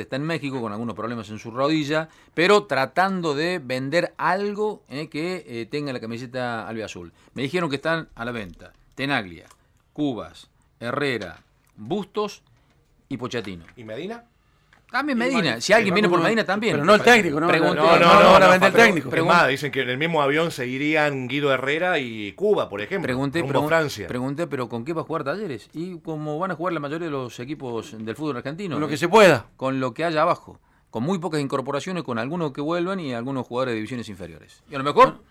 Está 0.00 0.16
en 0.16 0.22
México 0.22 0.60
con 0.62 0.72
algunos 0.72 0.94
problemas 0.94 1.28
en 1.28 1.38
su 1.38 1.50
rodilla, 1.50 2.08
pero 2.32 2.64
tratando 2.64 3.34
de 3.34 3.58
vender 3.58 4.14
algo 4.16 4.82
eh, 4.88 5.08
que 5.08 5.44
eh, 5.46 5.66
tenga 5.66 5.92
la 5.92 6.00
camiseta 6.00 6.66
albiazul. 6.66 7.12
Me 7.34 7.42
dijeron 7.42 7.68
que 7.68 7.76
están 7.76 8.08
a 8.14 8.24
la 8.24 8.32
venta 8.32 8.72
Tenaglia, 8.94 9.46
Cubas, 9.92 10.48
Herrera, 10.80 11.42
Bustos 11.76 12.42
y 13.08 13.18
Pochettino. 13.18 13.64
¿Y 13.76 13.84
Medina? 13.84 14.24
También 14.92 15.16
Medina. 15.16 15.58
Si 15.60 15.72
alguien 15.72 15.94
viene 15.94 16.08
por 16.08 16.20
Medina 16.22 16.44
también. 16.44 16.74
Pero 16.74 16.84
no 16.84 16.94
el 16.94 17.00
técnico, 17.00 17.40
¿no? 17.40 17.48
Pregunté- 17.48 17.76
No, 17.76 17.98
no, 17.98 17.98
no, 17.98 18.22
no 18.22 18.32
van 18.32 18.42
a 18.42 18.46
no, 18.46 18.52
vender 18.52 18.72
pero- 18.72 18.84
técnico. 18.84 19.46
dicen 19.48 19.72
que 19.72 19.80
en 19.80 19.88
el 19.88 19.96
mismo 19.98 20.20
avión 20.20 20.50
seguirían 20.50 21.28
Guido 21.28 21.52
Herrera 21.52 21.98
y 21.98 22.32
Cuba, 22.32 22.68
por 22.68 22.82
ejemplo. 22.82 23.06
Pregunté, 23.06 23.42
Francia. 23.42 24.06
pregunté, 24.06 24.46
pero 24.46 24.68
¿con 24.68 24.84
qué 24.84 24.92
va 24.92 25.00
a 25.00 25.04
jugar 25.04 25.24
Talleres? 25.24 25.70
Y 25.72 25.98
como 26.00 26.38
van 26.38 26.50
a 26.50 26.54
jugar 26.54 26.74
la 26.74 26.80
mayoría 26.80 27.06
de 27.06 27.10
los 27.10 27.40
equipos 27.40 27.96
del 27.98 28.14
fútbol 28.14 28.36
argentino. 28.36 28.74
Con 28.74 28.80
lo 28.82 28.86
eh, 28.86 28.90
que 28.90 28.96
se 28.98 29.08
pueda. 29.08 29.46
con 29.56 29.80
lo 29.80 29.94
que 29.94 30.04
haya 30.04 30.22
abajo. 30.22 30.60
Con 30.90 31.04
muy 31.04 31.18
pocas 31.18 31.40
incorporaciones, 31.40 32.02
con 32.02 32.18
algunos 32.18 32.52
que 32.52 32.60
vuelvan 32.60 33.00
y 33.00 33.14
algunos 33.14 33.46
jugadores 33.46 33.72
de 33.72 33.76
divisiones 33.76 34.10
inferiores. 34.10 34.62
Y 34.70 34.74
a 34.74 34.78
lo 34.78 34.84
mejor 34.84 35.22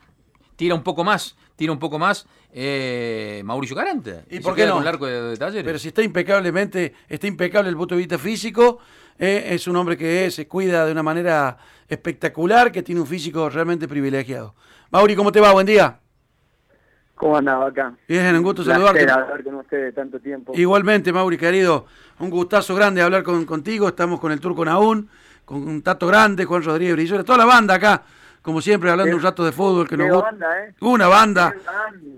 tira 0.56 0.74
un 0.74 0.82
poco 0.82 1.04
más, 1.04 1.36
tira 1.56 1.72
un 1.72 1.78
poco 1.78 2.00
más 2.00 2.26
eh, 2.52 3.42
Mauricio 3.46 3.76
Caranta. 3.76 4.24
¿Y 4.30 4.38
se 4.38 4.42
por 4.42 4.56
qué 4.56 4.66
no? 4.66 4.74
con 4.74 4.82
el 4.82 4.88
arco 4.88 5.06
de, 5.06 5.22
de 5.22 5.38
Talleres. 5.38 5.64
Pero 5.64 5.78
si 5.78 5.90
está 5.90 6.02
impecablemente, 6.02 6.94
está 7.08 7.28
impecable 7.28 7.70
el 7.70 7.78
punto 7.78 7.94
de 7.96 8.00
vista 8.00 8.18
físico, 8.18 8.80
eh, 9.18 9.48
es 9.50 9.68
un 9.68 9.76
hombre 9.76 9.98
que 9.98 10.30
se 10.32 10.48
cuida 10.48 10.86
de 10.86 10.92
una 10.92 11.04
manera 11.04 11.58
espectacular, 11.88 12.72
que 12.72 12.84
tiene 12.84 13.02
un 13.02 13.08
físico 13.08 13.50
realmente 13.50 13.88
privilegiado. 13.88 14.56
Mauri, 14.92 15.16
¿cómo 15.16 15.32
te 15.32 15.40
va? 15.40 15.52
Buen 15.52 15.66
día. 15.66 16.00
¿Cómo 17.16 17.38
andaba 17.38 17.68
acá? 17.68 17.94
Bien, 18.08 18.36
un 18.36 18.42
gusto 18.42 18.64
saludarte. 18.64 19.02
hablar 19.10 19.44
con 19.44 19.56
ustedes 19.56 19.94
tanto 19.94 20.20
tiempo. 20.20 20.54
Igualmente, 20.56 21.14
Mauri, 21.14 21.38
querido, 21.38 21.86
un 22.18 22.32
gustazo 22.32 22.74
grande 22.74 23.02
hablar 23.02 23.22
con, 23.22 23.46
contigo. 23.46 23.88
Estamos 23.88 24.20
con 24.20 24.32
el 24.32 24.40
Turco 24.40 24.66
Naún, 24.66 25.08
con 25.46 25.68
un 25.68 25.84
Tato 25.84 26.08
Grande, 26.08 26.46
Juan 26.46 26.64
Rodríguez 26.64 26.96
Brizuela, 26.96 27.24
toda 27.24 27.38
la 27.38 27.46
banda 27.46 27.76
acá, 27.76 28.04
como 28.42 28.60
siempre, 28.62 28.90
hablando 28.90 29.12
Qué- 29.12 29.16
un 29.18 29.22
rato 29.22 29.46
de 29.46 29.52
fútbol 29.52 29.88
que 29.88 29.96
qué 29.96 30.04
nos 30.04 30.10
gusta. 30.16 30.32
banda, 30.32 30.66
¿eh? 30.66 30.74
Una 30.82 31.08
banda. 31.08 31.54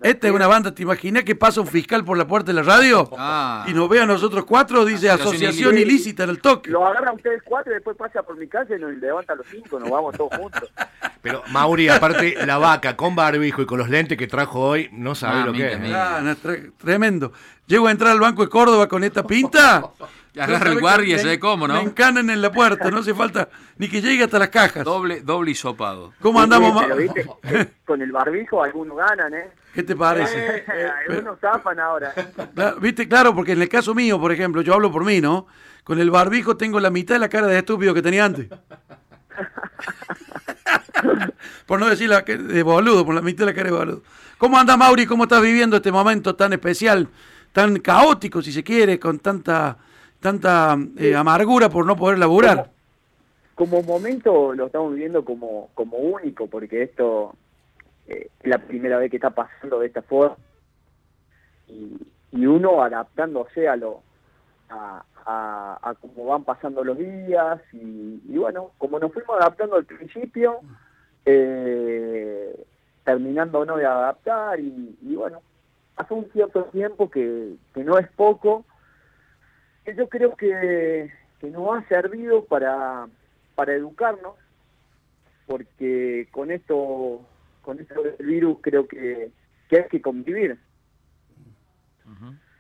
Esta 0.02 0.28
es 0.28 0.34
una 0.34 0.48
banda, 0.48 0.73
¿te 0.73 0.81
imaginas 0.84 1.23
que 1.23 1.36
pasa 1.36 1.59
un 1.61 1.67
fiscal 1.67 2.03
por 2.06 2.17
la 2.17 2.25
puerta 2.28 2.48
de 2.48 2.53
la 2.53 2.64
radio? 2.64 3.09
Ah. 3.17 3.66
Y 3.67 3.73
nos 3.73 3.88
ve 3.89 4.02
a 4.02 4.06
nosotros 4.06 4.45
cuatro, 4.45 4.86
dice 4.86 5.09
Asociación 5.09 5.50
asociación 5.50 5.78
ilícita. 5.78 6.23
en 6.23 6.30
el 6.30 6.39
toque. 6.42 6.70
Lo 6.72 6.86
agarran 6.88 7.16
ustedes 7.16 7.42
cuatro 7.44 7.72
y 7.72 7.75
después 7.75 7.98
pasa 7.98 8.23
por 8.23 8.38
mi 8.38 8.48
casa 8.48 8.75
y 8.75 8.80
nos 8.80 8.94
levanta 8.95 9.36
los 9.36 9.45
cinco, 9.50 9.80
nos 9.80 9.89
vamos 9.89 10.16
todos 10.16 10.36
juntos. 10.38 10.72
Pero 11.22 11.42
Mauri, 11.52 11.88
aparte, 11.89 12.36
la 12.45 12.58
vaca 12.58 12.95
con 12.98 13.16
barbijo 13.16 13.61
y 13.61 13.66
con 13.66 13.80
los 13.80 13.89
lentes 13.89 14.17
que 14.17 14.28
trajo 14.28 14.59
hoy, 14.61 14.89
no 14.92 15.16
sabe 15.16 15.39
lo 15.42 15.45
Mamita 15.53 15.67
que 15.67 15.73
es. 15.73 15.80
¿eh? 15.92 15.94
Ah, 15.95 16.36
tremendo. 16.78 17.31
Llego 17.67 17.88
a 17.88 17.92
entrar 17.92 18.11
al 18.11 18.20
Banco 18.20 18.42
de 18.44 18.50
Córdoba 18.50 18.88
con 18.88 19.03
esta 19.03 19.23
pinta. 19.23 19.83
Y 20.36 20.39
agarra 20.39 20.72
el 20.72 20.80
guardia, 20.80 21.17
ya 21.17 21.22
sé 21.23 21.39
cómo, 21.39 21.67
¿no? 21.67 21.76
Me 21.76 21.81
encanan 21.81 22.28
en 22.31 22.42
la 22.42 22.52
puerta, 22.52 22.89
no 22.89 22.98
hace 23.00 23.14
falta 23.14 23.50
ni 23.78 23.88
que 23.88 24.02
llegue 24.02 24.23
hasta 24.23 24.39
las 24.39 24.50
cajas. 24.50 24.84
Doble, 24.84 25.22
doble 25.22 25.52
hisopado. 25.52 26.12
¿Cómo 26.22 26.42
andamos, 26.42 26.73
viste, 26.98 27.28
eh, 27.44 27.67
con 27.86 28.02
el 28.02 28.12
barbijo 28.12 28.64
algunos 28.64 28.98
ganan, 28.98 29.31
¿eh? 29.36 29.52
¿Qué 29.76 29.84
te 29.84 29.95
parece? 29.95 30.66
Eh, 30.67 30.89
algunos 31.08 31.39
zafan 31.39 31.80
ahora. 31.80 32.14
Viste, 32.81 33.08
claro, 33.08 33.36
porque 33.36 33.52
en 33.52 33.61
el 33.61 33.70
caso 33.70 33.94
mío, 33.94 34.20
por 34.20 34.31
ejemplo, 34.31 34.64
yo 34.64 34.73
hablo 34.73 34.92
por 34.92 35.06
mí, 35.06 35.22
¿no? 35.22 35.45
Con 35.84 36.00
el 36.00 36.09
barbijo 36.09 36.58
tengo 36.58 36.80
la 36.80 36.89
mitad 36.89 37.14
de 37.16 37.20
la 37.20 37.30
cara 37.30 37.45
de 37.45 37.59
estúpido 37.59 37.94
que 37.94 38.02
tenía 38.02 38.26
antes. 38.26 38.48
por 41.67 41.80
no 41.80 41.89
decir 41.89 42.09
la 42.09 42.23
que- 42.23 42.38
de 42.38 42.64
boludo, 42.64 43.06
por 43.06 43.16
la 43.16 43.22
mitad 43.22 43.45
de 43.45 43.52
la 43.52 43.56
cara 43.56 43.70
de 43.70 43.76
boludo. 43.76 44.04
¿Cómo 44.38 44.58
anda 44.58 44.76
Mauri? 44.78 45.06
¿Cómo 45.06 45.23
estás 45.23 45.42
viviendo 45.42 45.78
este 45.78 45.92
momento 45.92 46.36
tan 46.36 46.54
especial, 46.54 47.08
tan 47.52 47.80
caótico, 47.80 48.42
si 48.42 48.52
se 48.52 48.64
quiere, 48.64 49.00
con 49.00 49.20
tanta 49.20 49.78
tanta 50.24 50.76
eh, 50.98 51.14
amargura 51.16 51.70
por 51.70 51.86
no 51.86 51.96
poder 51.96 52.18
laburar? 52.18 52.72
Como 53.54 53.84
momento 53.84 54.54
lo 54.54 54.66
estamos 54.66 54.94
viviendo 54.94 55.24
como, 55.24 55.70
como 55.76 55.98
único, 55.98 56.48
porque 56.48 56.82
esto 56.82 57.36
eh, 58.08 58.30
es 58.42 58.50
la 58.50 58.58
primera 58.58 58.98
vez 58.98 59.12
que 59.12 59.18
está 59.18 59.30
pasando 59.30 59.80
de 59.80 59.88
esta 59.88 60.02
forma. 60.02 60.36
Y, 61.67 61.98
y 62.32 62.45
uno 62.48 62.82
adaptándose 62.82 63.67
a 63.67 63.76
lo 63.76 64.02
a, 64.70 65.04
a, 65.26 65.80
a 65.82 65.94
cómo 65.95 66.26
van 66.26 66.44
pasando 66.44 66.83
los 66.83 66.98
días 66.98 67.62
y, 67.72 68.22
y 68.28 68.38
bueno, 68.38 68.72
como 68.80 68.98
nos 68.98 69.14
fuimos 69.14 69.39
adaptando 69.39 69.76
al 69.76 69.86
principio, 69.86 70.60
eh, 71.26 72.66
terminando 73.04 73.66
no 73.66 73.78
de 73.78 73.86
adaptar 73.86 74.60
y, 74.60 74.98
y 75.02 75.16
bueno, 75.16 75.42
hace 75.95 76.14
un 76.14 76.26
cierto 76.32 76.64
tiempo 76.66 77.10
que, 77.10 77.54
que 77.73 77.83
no 77.83 78.00
es 78.00 78.08
poco, 78.16 78.66
yo 79.92 80.08
creo 80.10 80.36
que, 80.36 81.11
que 81.39 81.49
nos 81.49 81.76
ha 81.77 81.88
servido 81.88 82.45
para, 82.45 83.08
para 83.55 83.73
educarnos, 83.73 84.36
porque 85.45 86.27
con 86.32 86.52
esto, 86.52 87.21
con 87.61 87.80
esto 87.80 88.02
del 88.04 88.26
virus 88.26 88.58
creo 88.61 88.88
que, 88.88 89.30
que 89.70 89.77
hay 89.77 89.88
que 89.89 90.02
convivir 90.02 90.58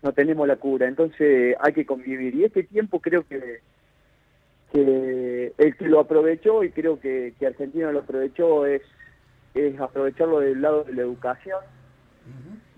no 0.01 0.11
tenemos 0.13 0.47
la 0.47 0.57
cura, 0.57 0.87
entonces 0.87 1.55
hay 1.61 1.73
que 1.73 1.85
convivir. 1.85 2.35
Y 2.35 2.43
este 2.43 2.63
tiempo 2.63 2.99
creo 2.99 3.25
que, 3.25 3.61
que 4.71 5.53
el 5.57 5.77
que 5.77 5.87
lo 5.87 5.99
aprovechó, 6.01 6.63
y 6.63 6.71
creo 6.71 6.99
que, 6.99 7.33
que 7.39 7.47
Argentina 7.47 7.91
lo 7.91 7.99
aprovechó, 7.99 8.65
es, 8.65 8.81
es 9.53 9.79
aprovecharlo 9.79 10.39
del 10.41 10.61
lado 10.61 10.83
de 10.83 10.93
la 10.93 11.01
educación. 11.03 11.59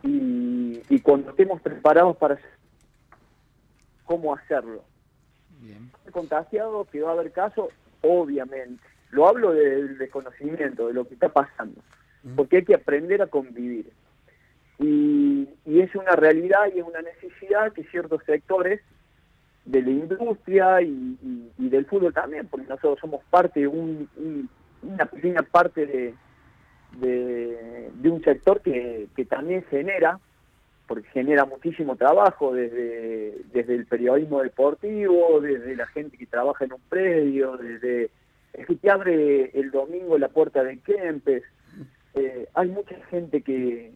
y, 0.04 0.82
y 0.90 1.00
cuando 1.00 1.32
estemos 1.32 1.62
preparados 1.62 2.16
para 2.18 2.36
hacer- 2.36 2.55
cómo 4.06 4.34
hacerlo. 4.36 4.84
Bien. 5.62 5.92
Contagiado, 6.12 6.86
que 6.92 7.02
va 7.02 7.10
a 7.12 7.14
haber 7.14 7.32
casos, 7.32 7.70
obviamente. 8.02 8.84
Lo 9.12 9.28
hablo 9.28 9.52
del 9.54 9.98
desconocimiento, 9.98 10.88
de 10.88 10.94
lo 10.94 11.08
que 11.08 11.14
está 11.14 11.30
pasando, 11.30 11.82
porque 12.36 12.58
hay 12.58 12.66
que 12.66 12.76
aprender 12.76 13.22
a 13.22 13.28
convivir 13.28 13.92
y, 14.80 15.48
y 15.66 15.80
es 15.80 15.96
una 15.96 16.16
realidad 16.18 16.66
y 16.74 16.80
es 16.80 16.86
una 16.86 17.02
necesidad 17.02 17.72
que 17.72 17.84
ciertos 17.86 18.22
sectores 18.26 18.82
de 19.64 19.82
la 19.82 19.90
industria 19.90 20.82
y, 20.82 21.18
y- 21.24 21.52
y 21.58 21.70
del 21.70 21.86
fútbol 21.86 22.14
también, 22.14 22.48
porque 22.48 22.68
nosotros 22.68 23.00
somos 23.00 23.24
parte 23.30 23.62
de 23.62 23.68
un- 23.68 24.10
un- 24.18 24.50
una 24.84 25.06
pequeña 25.06 25.42
parte 25.44 25.86
de, 25.86 26.14
de, 27.00 27.90
de 27.94 28.10
un 28.10 28.22
sector 28.24 28.62
que, 28.62 29.08
que 29.16 29.26
también 29.26 29.64
genera, 29.70 30.20
porque 30.88 31.08
genera 31.10 31.46
muchísimo 31.46 31.96
trabajo 31.96 32.54
desde, 32.54 33.38
desde 33.52 33.76
el 33.76 33.86
periodismo 33.86 34.42
deportivo, 34.42 35.42
desde 35.42 35.76
la 35.76 35.88
gente 35.88 36.18
que 36.18 36.26
trabaja 36.26 36.66
en 36.66 36.74
un 36.74 36.82
predio, 36.90 37.58
desde 37.58 38.10
el 38.54 38.66
que 38.66 38.76
te 38.76 38.90
abre 38.90 39.52
el 39.54 39.72
domingo 39.72 40.18
la 40.18 40.30
puerta 40.30 40.64
de 40.64 40.78
Kempes. 40.80 41.44
Eh, 42.14 42.48
hay 42.54 42.70
mucha 42.70 42.96
gente 43.10 43.42
que, 43.42 43.94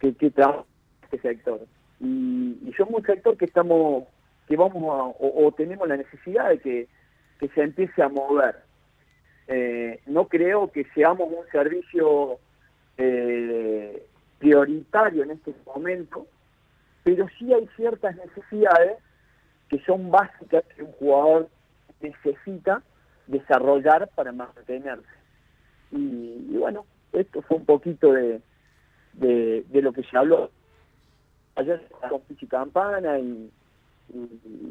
que, 0.00 0.30
trabaja 0.30 0.64
en 0.64 1.04
este 1.04 1.28
sector. 1.28 1.60
Y, 2.00 2.58
y 2.66 2.72
somos 2.76 3.00
un 3.00 3.06
sector 3.06 3.36
que 3.36 3.46
estamos, 3.46 4.04
que 4.48 4.56
vamos 4.56 4.82
a, 4.82 5.04
o, 5.04 5.46
o 5.46 5.52
tenemos 5.52 5.88
la 5.88 5.96
necesidad 5.96 6.50
de 6.50 6.58
que, 6.58 6.88
que 7.38 7.48
se 7.48 7.62
empiece 7.62 8.02
a 8.02 8.08
mover. 8.08 8.56
Eh, 9.48 10.00
no 10.06 10.26
creo 10.26 10.72
que 10.72 10.84
seamos 10.94 11.28
un 11.28 11.46
servicio 11.52 12.38
eh, 12.98 14.06
prioritario 14.38 15.22
en 15.22 15.32
este 15.32 15.54
momento, 15.64 16.26
pero 17.02 17.26
sí 17.38 17.52
hay 17.52 17.68
ciertas 17.76 18.16
necesidades 18.16 18.98
que 19.68 19.78
son 19.84 20.10
básicas 20.10 20.64
que 20.74 20.82
un 20.82 20.92
jugador 20.92 21.48
necesita 22.00 22.82
desarrollar 23.26 24.08
para 24.14 24.32
mantenerse. 24.32 25.06
Y, 25.90 26.56
bueno, 26.58 26.86
esto 27.12 27.42
fue 27.42 27.58
un 27.58 27.64
poquito 27.64 28.12
de, 28.12 28.40
de, 29.14 29.82
lo 29.82 29.92
que 29.92 30.02
se 30.04 30.16
habló 30.16 30.50
ayer 31.56 31.88
con 32.08 32.20
Pichi 32.22 32.46
Campana 32.46 33.18
y, 33.18 33.50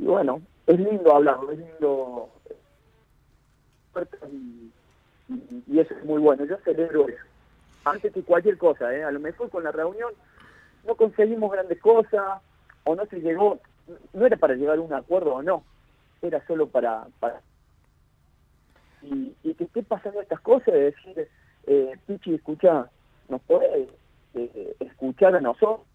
bueno, 0.01 0.41
es 0.67 0.79
lindo 0.79 1.15
hablarlo, 1.15 1.51
es 1.51 1.59
lindo 1.59 2.29
y- 4.31 4.71
y 5.67 5.79
eso 5.79 5.93
es 5.93 6.05
muy 6.05 6.21
bueno, 6.21 6.45
yo 6.45 6.57
celebro 6.57 7.07
eso. 7.07 7.34
Antes 7.85 8.11
que 8.11 8.23
cualquier 8.23 8.57
cosa, 8.57 8.93
¿eh? 8.93 9.03
a 9.03 9.11
lo 9.11 9.19
mejor 9.19 9.49
con 9.49 9.63
la 9.63 9.71
reunión 9.71 10.11
no 10.85 10.95
conseguimos 10.95 11.51
grandes 11.51 11.79
cosas 11.79 12.41
o 12.83 12.95
no 12.95 13.05
se 13.05 13.19
llegó, 13.19 13.59
no 14.13 14.25
era 14.25 14.37
para 14.37 14.55
llegar 14.55 14.79
a 14.79 14.81
un 14.81 14.93
acuerdo 14.93 15.35
o 15.35 15.43
no, 15.43 15.63
era 16.21 16.45
solo 16.47 16.67
para... 16.67 17.07
para 17.19 17.41
y, 19.03 19.53
que 19.53 19.65
esté 19.65 19.83
pasando 19.83 20.19
estas 20.19 20.41
cosas, 20.41 20.73
de 20.73 20.91
decir, 20.91 21.29
eh, 21.67 21.97
Pichi, 22.07 22.33
escucha, 22.33 22.89
nos 23.29 23.41
puede 23.43 23.87
eh, 24.33 24.75
escuchar 24.79 25.35
a 25.35 25.41
nosotros, 25.41 25.85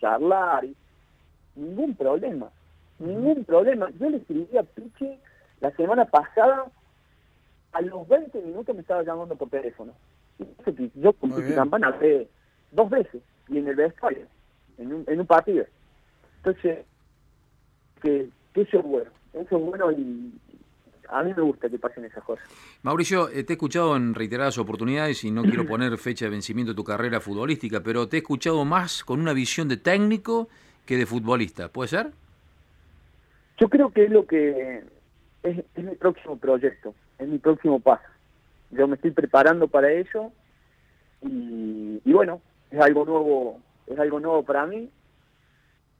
charlar, 0.00 0.64
y 0.64 0.74
ningún 1.54 1.94
problema, 1.94 2.50
ningún 2.98 3.44
problema. 3.44 3.90
Yo 4.00 4.08
le 4.08 4.16
escribí 4.16 4.56
a 4.56 4.62
Pichi 4.62 5.18
la 5.60 5.70
semana 5.72 6.06
pasada, 6.06 6.66
a 7.72 7.80
los 7.82 8.08
20 8.08 8.40
minutos 8.40 8.74
me 8.74 8.80
estaba 8.80 9.02
llamando 9.02 9.36
por 9.36 9.50
teléfono. 9.50 9.92
Yo 10.94 11.12
con. 11.14 11.30
Campana 11.54 11.88
hablé 11.88 12.28
dos 12.72 12.90
veces, 12.90 13.22
y 13.48 13.58
en 13.58 13.68
el 13.68 13.76
vestuario, 13.76 14.26
en 14.78 14.92
un, 14.92 15.04
en 15.06 15.20
un 15.20 15.26
partido. 15.26 15.64
Entonces, 16.38 16.84
que, 18.02 18.28
que 18.52 18.60
eso 18.60 18.78
es 18.78 18.84
bueno, 18.84 19.10
eso 19.32 19.56
es 19.56 19.64
bueno 19.64 19.90
y 19.92 20.32
a 21.08 21.22
mí 21.22 21.32
me 21.36 21.42
gusta 21.42 21.68
que 21.68 21.78
pasen 21.78 22.04
esas 22.04 22.24
cosas. 22.24 22.44
Mauricio, 22.82 23.28
eh, 23.28 23.44
te 23.44 23.52
he 23.52 23.54
escuchado 23.54 23.96
en 23.96 24.14
reiteradas 24.14 24.58
oportunidades 24.58 25.22
y 25.24 25.30
no 25.30 25.42
quiero 25.42 25.66
poner 25.68 25.96
fecha 25.98 26.24
de 26.24 26.30
vencimiento 26.30 26.72
de 26.72 26.76
tu 26.76 26.84
carrera 26.84 27.20
futbolística, 27.20 27.80
pero 27.80 28.08
te 28.08 28.16
he 28.16 28.20
escuchado 28.20 28.64
más 28.64 29.04
con 29.04 29.20
una 29.20 29.32
visión 29.32 29.68
de 29.68 29.76
técnico 29.76 30.48
que 30.84 30.96
de 30.96 31.06
futbolista. 31.06 31.68
¿Puede 31.68 31.88
ser? 31.88 32.10
Yo 33.58 33.68
creo 33.68 33.90
que 33.90 34.04
es 34.04 34.10
lo 34.10 34.26
que 34.26 34.82
es, 35.42 35.64
es 35.74 35.84
mi 35.84 35.94
próximo 35.94 36.36
proyecto, 36.36 36.94
es 37.18 37.28
mi 37.28 37.38
próximo 37.38 37.80
paso. 37.80 38.04
Yo 38.70 38.88
me 38.88 38.96
estoy 38.96 39.12
preparando 39.12 39.68
para 39.68 39.90
eso 39.92 40.32
y, 41.22 42.00
y 42.04 42.12
bueno, 42.12 42.40
es 42.70 42.80
algo 42.80 43.04
nuevo, 43.04 43.60
es 43.86 43.98
algo 43.98 44.20
nuevo 44.20 44.42
para 44.42 44.66
mí. 44.66 44.90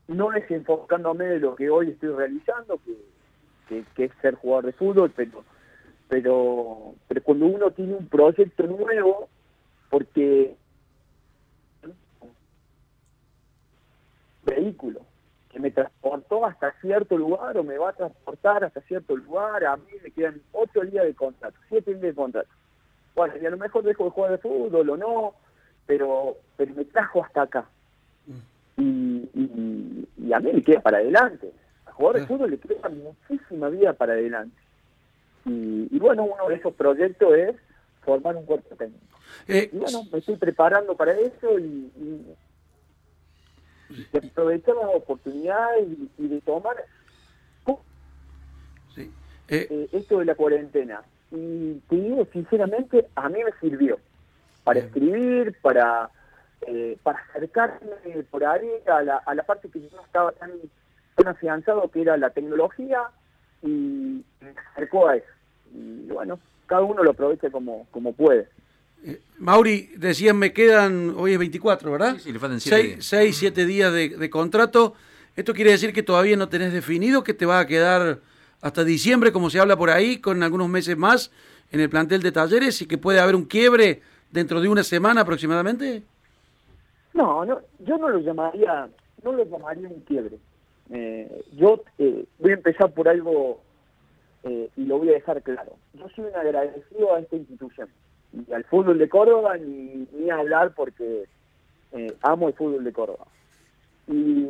No 0.08 0.30
desenfocándome 0.30 1.24
de 1.24 1.40
lo 1.40 1.56
que 1.56 1.68
hoy 1.68 1.90
estoy 1.90 2.10
realizando, 2.10 2.78
que, 2.84 2.96
que, 3.68 3.84
que 3.94 4.04
es 4.04 4.12
ser 4.20 4.34
jugador 4.34 4.66
de 4.66 4.72
fútbol, 4.72 5.12
pero, 5.14 5.44
pero, 6.08 6.94
pero 7.08 7.22
cuando 7.22 7.46
uno 7.46 7.70
tiene 7.72 7.94
un 7.94 8.06
proyecto 8.06 8.64
nuevo, 8.64 9.28
porque 9.90 10.54
vehículo 14.44 15.00
que 15.56 15.62
me 15.62 15.70
transportó 15.70 16.44
hasta 16.44 16.70
cierto 16.82 17.16
lugar 17.16 17.56
o 17.56 17.64
me 17.64 17.78
va 17.78 17.88
a 17.88 17.92
transportar 17.94 18.62
hasta 18.62 18.82
cierto 18.82 19.16
lugar, 19.16 19.64
a 19.64 19.78
mí 19.78 19.84
me 20.02 20.10
quedan 20.10 20.38
ocho 20.52 20.82
días 20.82 21.06
de 21.06 21.14
contrato, 21.14 21.56
siete 21.70 21.92
días 21.92 22.02
de 22.02 22.14
contrato. 22.14 22.50
Bueno, 23.14 23.32
y 23.40 23.46
a 23.46 23.48
lo 23.48 23.56
mejor 23.56 23.82
dejo 23.82 24.04
de 24.04 24.10
jugar 24.10 24.32
de 24.32 24.36
fútbol 24.38 24.90
o 24.90 24.96
no, 24.98 25.34
pero, 25.86 26.36
pero 26.58 26.74
me 26.74 26.84
trajo 26.84 27.24
hasta 27.24 27.40
acá. 27.40 27.64
Y, 28.76 28.82
y, 29.32 30.08
y 30.18 30.32
a 30.34 30.40
mí 30.40 30.52
me 30.52 30.62
queda 30.62 30.80
para 30.82 30.98
adelante. 30.98 31.50
A 31.86 31.92
jugador 31.92 32.20
de 32.20 32.26
fútbol 32.26 32.50
le 32.50 32.58
queda 32.58 32.90
muchísima 32.90 33.70
vida 33.70 33.94
para 33.94 34.12
adelante. 34.12 34.60
Y, 35.46 35.88
y 35.90 35.98
bueno, 35.98 36.24
uno 36.24 36.50
de 36.50 36.56
esos 36.56 36.74
proyectos 36.74 37.34
es 37.34 37.56
formar 38.02 38.36
un 38.36 38.44
cuerpo 38.44 38.76
técnico. 38.76 39.06
Eh, 39.48 39.70
Y 39.72 39.78
bueno, 39.78 40.02
me 40.12 40.18
estoy 40.18 40.36
preparando 40.36 40.94
para 40.94 41.12
eso 41.12 41.58
y, 41.58 41.90
y 41.96 42.26
de 43.88 44.18
aprovechar 44.18 44.74
las 44.76 44.94
oportunidades 44.94 45.86
y, 45.88 46.10
y 46.18 46.28
de 46.28 46.40
tomar 46.40 46.76
sí. 48.94 49.10
Eh, 49.48 49.66
eh, 49.70 49.88
esto 49.92 50.18
de 50.18 50.24
la 50.24 50.34
cuarentena. 50.34 51.02
Y 51.30 51.74
te 51.88 51.96
digo 51.96 52.26
sinceramente, 52.32 53.08
a 53.14 53.28
mí 53.28 53.38
me 53.44 53.52
sirvió 53.60 53.98
para 54.64 54.80
escribir, 54.80 55.56
para 55.60 56.10
eh, 56.62 56.96
para 57.02 57.20
acercarme 57.34 57.90
por 58.30 58.44
ahí 58.44 58.68
a 58.86 59.02
la, 59.02 59.16
a 59.18 59.34
la 59.34 59.42
parte 59.42 59.68
que 59.68 59.80
yo 59.80 59.88
no 59.94 60.02
estaba 60.02 60.32
tan, 60.32 60.50
tan 61.14 61.28
afianzado, 61.28 61.88
que 61.90 62.02
era 62.02 62.16
la 62.16 62.30
tecnología, 62.30 63.02
y 63.62 64.24
me 64.40 64.54
acercó 64.72 65.08
a 65.08 65.16
eso. 65.16 65.28
Y 65.74 66.08
bueno, 66.08 66.38
cada 66.66 66.82
uno 66.82 67.02
lo 67.02 67.10
aprovecha 67.10 67.50
como, 67.50 67.86
como 67.90 68.12
puede. 68.12 68.48
Eh, 69.06 69.20
Mauri, 69.38 69.90
decían, 69.96 70.36
me 70.36 70.52
quedan, 70.52 71.14
hoy 71.16 71.32
es 71.32 71.38
24, 71.38 71.90
¿verdad? 71.92 72.14
Sí, 72.16 72.20
sí, 72.24 72.32
le 72.32 72.38
faltan 72.38 72.60
siete 72.60 72.76
Seis, 72.76 72.88
días. 72.94 73.04
seis, 73.06 73.36
siete 73.36 73.66
días 73.66 73.92
de, 73.92 74.08
de 74.10 74.30
contrato. 74.30 74.94
¿Esto 75.36 75.54
quiere 75.54 75.70
decir 75.70 75.92
que 75.92 76.02
todavía 76.02 76.36
no 76.36 76.48
tenés 76.48 76.72
definido 76.72 77.22
que 77.22 77.34
te 77.34 77.46
va 77.46 77.60
a 77.60 77.66
quedar 77.66 78.20
hasta 78.62 78.84
diciembre, 78.84 79.32
como 79.32 79.50
se 79.50 79.60
habla 79.60 79.76
por 79.76 79.90
ahí, 79.90 80.18
con 80.18 80.42
algunos 80.42 80.68
meses 80.68 80.96
más 80.96 81.30
en 81.70 81.80
el 81.80 81.90
plantel 81.90 82.22
de 82.22 82.32
talleres 82.32 82.80
y 82.82 82.86
que 82.86 82.98
puede 82.98 83.20
haber 83.20 83.36
un 83.36 83.44
quiebre 83.44 84.00
dentro 84.30 84.60
de 84.60 84.68
una 84.68 84.82
semana 84.82 85.20
aproximadamente? 85.20 86.02
No, 87.12 87.44
no, 87.44 87.60
yo 87.80 87.98
no 87.98 88.08
lo 88.08 88.18
llamaría, 88.18 88.88
no 89.22 89.32
lo 89.32 89.44
llamaría 89.44 89.88
un 89.88 90.00
quiebre. 90.00 90.38
Eh, 90.90 91.44
yo 91.54 91.82
eh, 91.98 92.24
voy 92.38 92.50
a 92.52 92.54
empezar 92.54 92.92
por 92.92 93.08
algo 93.08 93.60
eh, 94.44 94.68
y 94.76 94.84
lo 94.84 94.98
voy 94.98 95.10
a 95.10 95.14
dejar 95.14 95.42
claro. 95.42 95.76
Yo 95.94 96.08
soy 96.14 96.24
un 96.24 96.34
agradecido 96.36 97.14
a 97.14 97.20
esta 97.20 97.36
institución 97.36 97.88
y 98.48 98.52
al 98.52 98.64
fútbol 98.64 98.98
de 98.98 99.08
Córdoba 99.08 99.56
ni, 99.56 100.06
ni 100.12 100.30
hablar 100.30 100.74
porque 100.74 101.24
eh, 101.92 102.16
amo 102.22 102.48
el 102.48 102.54
fútbol 102.54 102.84
de 102.84 102.92
Córdoba. 102.92 103.26
Y 104.08 104.48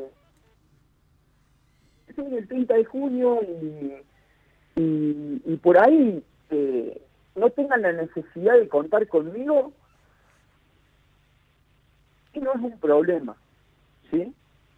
estoy 2.09 2.27
en 2.27 2.35
el 2.35 2.49
30 2.49 2.75
de 2.75 2.85
junio 2.85 3.41
y, 3.43 4.81
y, 4.81 5.43
y 5.44 5.56
por 5.56 5.79
ahí 5.79 6.23
eh, 6.50 7.03
no 7.35 7.50
tengan 7.50 7.83
la 7.83 7.93
necesidad 7.93 8.55
de 8.55 8.69
contar 8.69 9.06
conmigo 9.09 9.73
que 12.33 12.41
no 12.41 12.53
es 12.53 12.61
un 12.61 12.79
problema, 12.79 13.37
¿sí? 14.11 14.35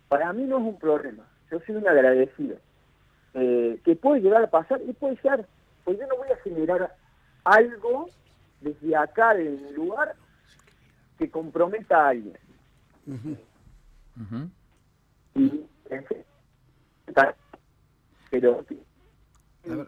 Para 0.09 0.33
mí 0.33 0.45
no 0.45 0.59
es 0.59 0.65
un 0.65 0.79
problema. 0.79 1.25
Yo 1.51 1.59
soy 1.67 1.77
un 1.77 1.89
agradecido. 1.89 2.57
Eh, 3.35 3.79
que 3.85 3.95
puede 3.95 4.21
llegar 4.21 4.43
a 4.43 4.51
pasar 4.51 4.81
y 4.87 4.93
puede 4.93 5.17
ser, 5.21 5.47
pues 5.85 5.99
yo 5.99 6.07
no 6.07 6.17
voy 6.17 6.29
a 6.31 6.37
generar 6.37 6.95
algo 7.45 8.09
desde 8.61 8.97
acá 8.97 9.35
del 9.35 9.73
lugar 9.75 10.15
que 11.19 11.31
comprometa 11.31 12.07
a 12.07 12.09
alguien. 12.11 12.39
Ujú. 13.07 14.51
Y, 15.35 15.65
en 15.91 16.07
fin, 16.07 16.19
ta- 17.15 17.37
pero 18.31 18.65
A 19.65 19.75
ver, 19.75 19.87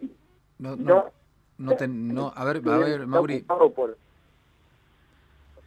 No, 0.59 0.77
no, 0.77 1.13
no 1.59 1.77
te- 1.77 1.89
no, 1.89 2.33
a 2.35 2.45
ver, 2.45 2.63
a 2.69 2.79
ver, 2.79 3.07
Mauri. 3.07 3.41
por- 3.43 3.99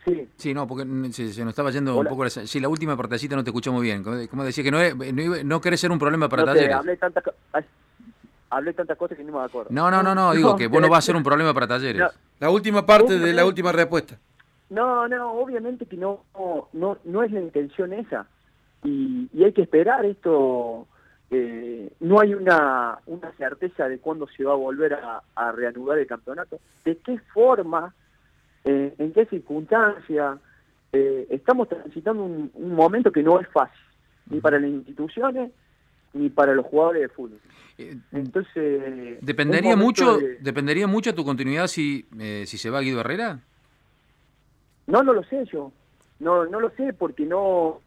Sí, 0.06 0.30
Sí, 0.36 0.54
no, 0.54 0.68
porque 0.68 0.84
se, 1.14 1.32
se 1.32 1.42
nos 1.46 1.52
estaba 1.52 1.72
yendo 1.72 1.94
un 1.94 2.00
Hola. 2.02 2.10
poco 2.10 2.26
la... 2.26 2.30
Sí, 2.30 2.60
la 2.60 2.68
última 2.68 2.98
partecita 2.98 3.38
no 3.38 3.44
te 3.44 3.52
escuchó 3.52 3.72
muy 3.72 3.84
bien. 3.84 4.04
Como, 4.04 4.18
como 4.28 4.44
decía 4.44 4.62
que 4.62 4.72
no, 4.72 4.80
no, 4.80 5.44
no 5.46 5.62
querés 5.62 5.80
ser 5.80 5.92
un 5.92 6.00
problema 6.00 6.28
para 6.28 6.42
no 6.44 6.48
talleres. 6.54 6.76
hablé 6.76 6.98
tantas 6.98 7.24
hablé 8.56 8.74
tantas 8.74 8.98
cosas 8.98 9.18
que 9.18 9.24
no 9.24 9.34
me 9.40 9.44
acuerdo. 9.44 9.70
No, 9.72 9.90
no, 9.92 10.02
no, 10.04 10.14
no, 10.16 10.34
digo 10.34 10.56
que 10.56 10.68
vos 10.68 10.82
no 10.82 10.90
vas 10.90 11.00
a 11.00 11.08
ser 11.08 11.16
un 11.16 11.24
problema 11.24 11.54
para 11.54 11.68
talleres. 11.68 12.02
No. 12.02 12.08
La 12.40 12.50
última 12.50 12.86
parte 12.86 13.14
de 13.14 13.20
la 13.20 13.24
Obviamente. 13.24 13.44
última 13.46 13.72
respuesta. 13.72 14.18
No, 14.70 15.08
no, 15.08 15.34
obviamente 15.34 15.86
que 15.86 15.98
no, 15.98 16.24
no, 16.74 16.98
no 17.04 17.24
es 17.24 17.32
la 17.32 17.40
intención 17.42 17.94
esa. 17.94 18.26
Y, 18.84 19.30
y 19.34 19.44
hay 19.44 19.54
que 19.54 19.62
esperar 19.64 20.06
esto. 20.06 20.88
eh, 21.32 21.92
no 22.00 22.20
hay 22.20 22.34
una, 22.34 23.00
una 23.08 23.32
certeza 23.34 23.88
de 23.88 24.00
cuándo 24.00 24.28
se 24.36 24.44
va 24.44 24.54
a 24.54 24.56
volver 24.56 24.94
a, 24.96 25.22
a 25.36 25.52
reanudar 25.52 25.98
el 26.00 26.08
campeonato. 26.08 26.60
¿De 26.86 26.98
qué 26.98 27.18
forma? 27.34 27.94
eh, 28.66 28.94
¿En 28.98 29.14
qué 29.14 29.26
circunstancia? 29.26 30.38
Eh, 30.92 31.28
estamos 31.32 31.70
transitando 31.70 32.24
un, 32.24 32.52
un 32.54 32.76
momento 32.76 33.12
que 33.12 33.24
no 33.24 33.40
es 33.40 33.48
fácil, 33.50 33.80
ni 34.30 34.40
para 34.40 34.60
las 34.60 34.70
instituciones, 34.70 35.52
ni 36.14 36.30
para 36.30 36.54
los 36.54 36.66
jugadores 36.66 37.02
de 37.04 37.10
fútbol. 37.10 37.40
Eh, 37.78 37.98
Entonces... 38.12 39.18
¿Dependería 39.22 39.76
mucho, 39.76 40.18
de- 40.18 40.38
dependería 40.40 40.88
mucho 40.88 41.14
tu 41.16 41.26
continuidad 41.26 41.68
si, 41.68 42.06
eh, 42.20 42.44
si 42.48 42.58
se 42.58 42.70
va 42.70 42.82
Guido 42.82 43.00
Herrera? 43.02 43.40
No, 44.88 45.02
no 45.04 45.14
lo 45.14 45.24
sé 45.24 45.46
yo. 45.52 45.72
No, 46.20 46.46
no 46.46 46.60
lo 46.60 46.70
sé 46.72 46.94
porque 46.94 47.26
no. 47.26 47.82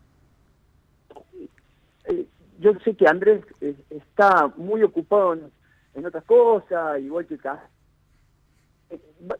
Eh, 2.04 2.26
yo 2.58 2.72
sé 2.84 2.94
que 2.94 3.06
Andrés 3.06 3.44
eh, 3.60 3.74
está 3.90 4.48
muy 4.56 4.82
ocupado 4.82 5.34
en, 5.34 5.50
en 5.94 6.06
otras 6.06 6.24
cosas, 6.24 7.00
igual 7.00 7.26
que 7.26 7.36
va- 7.36 7.68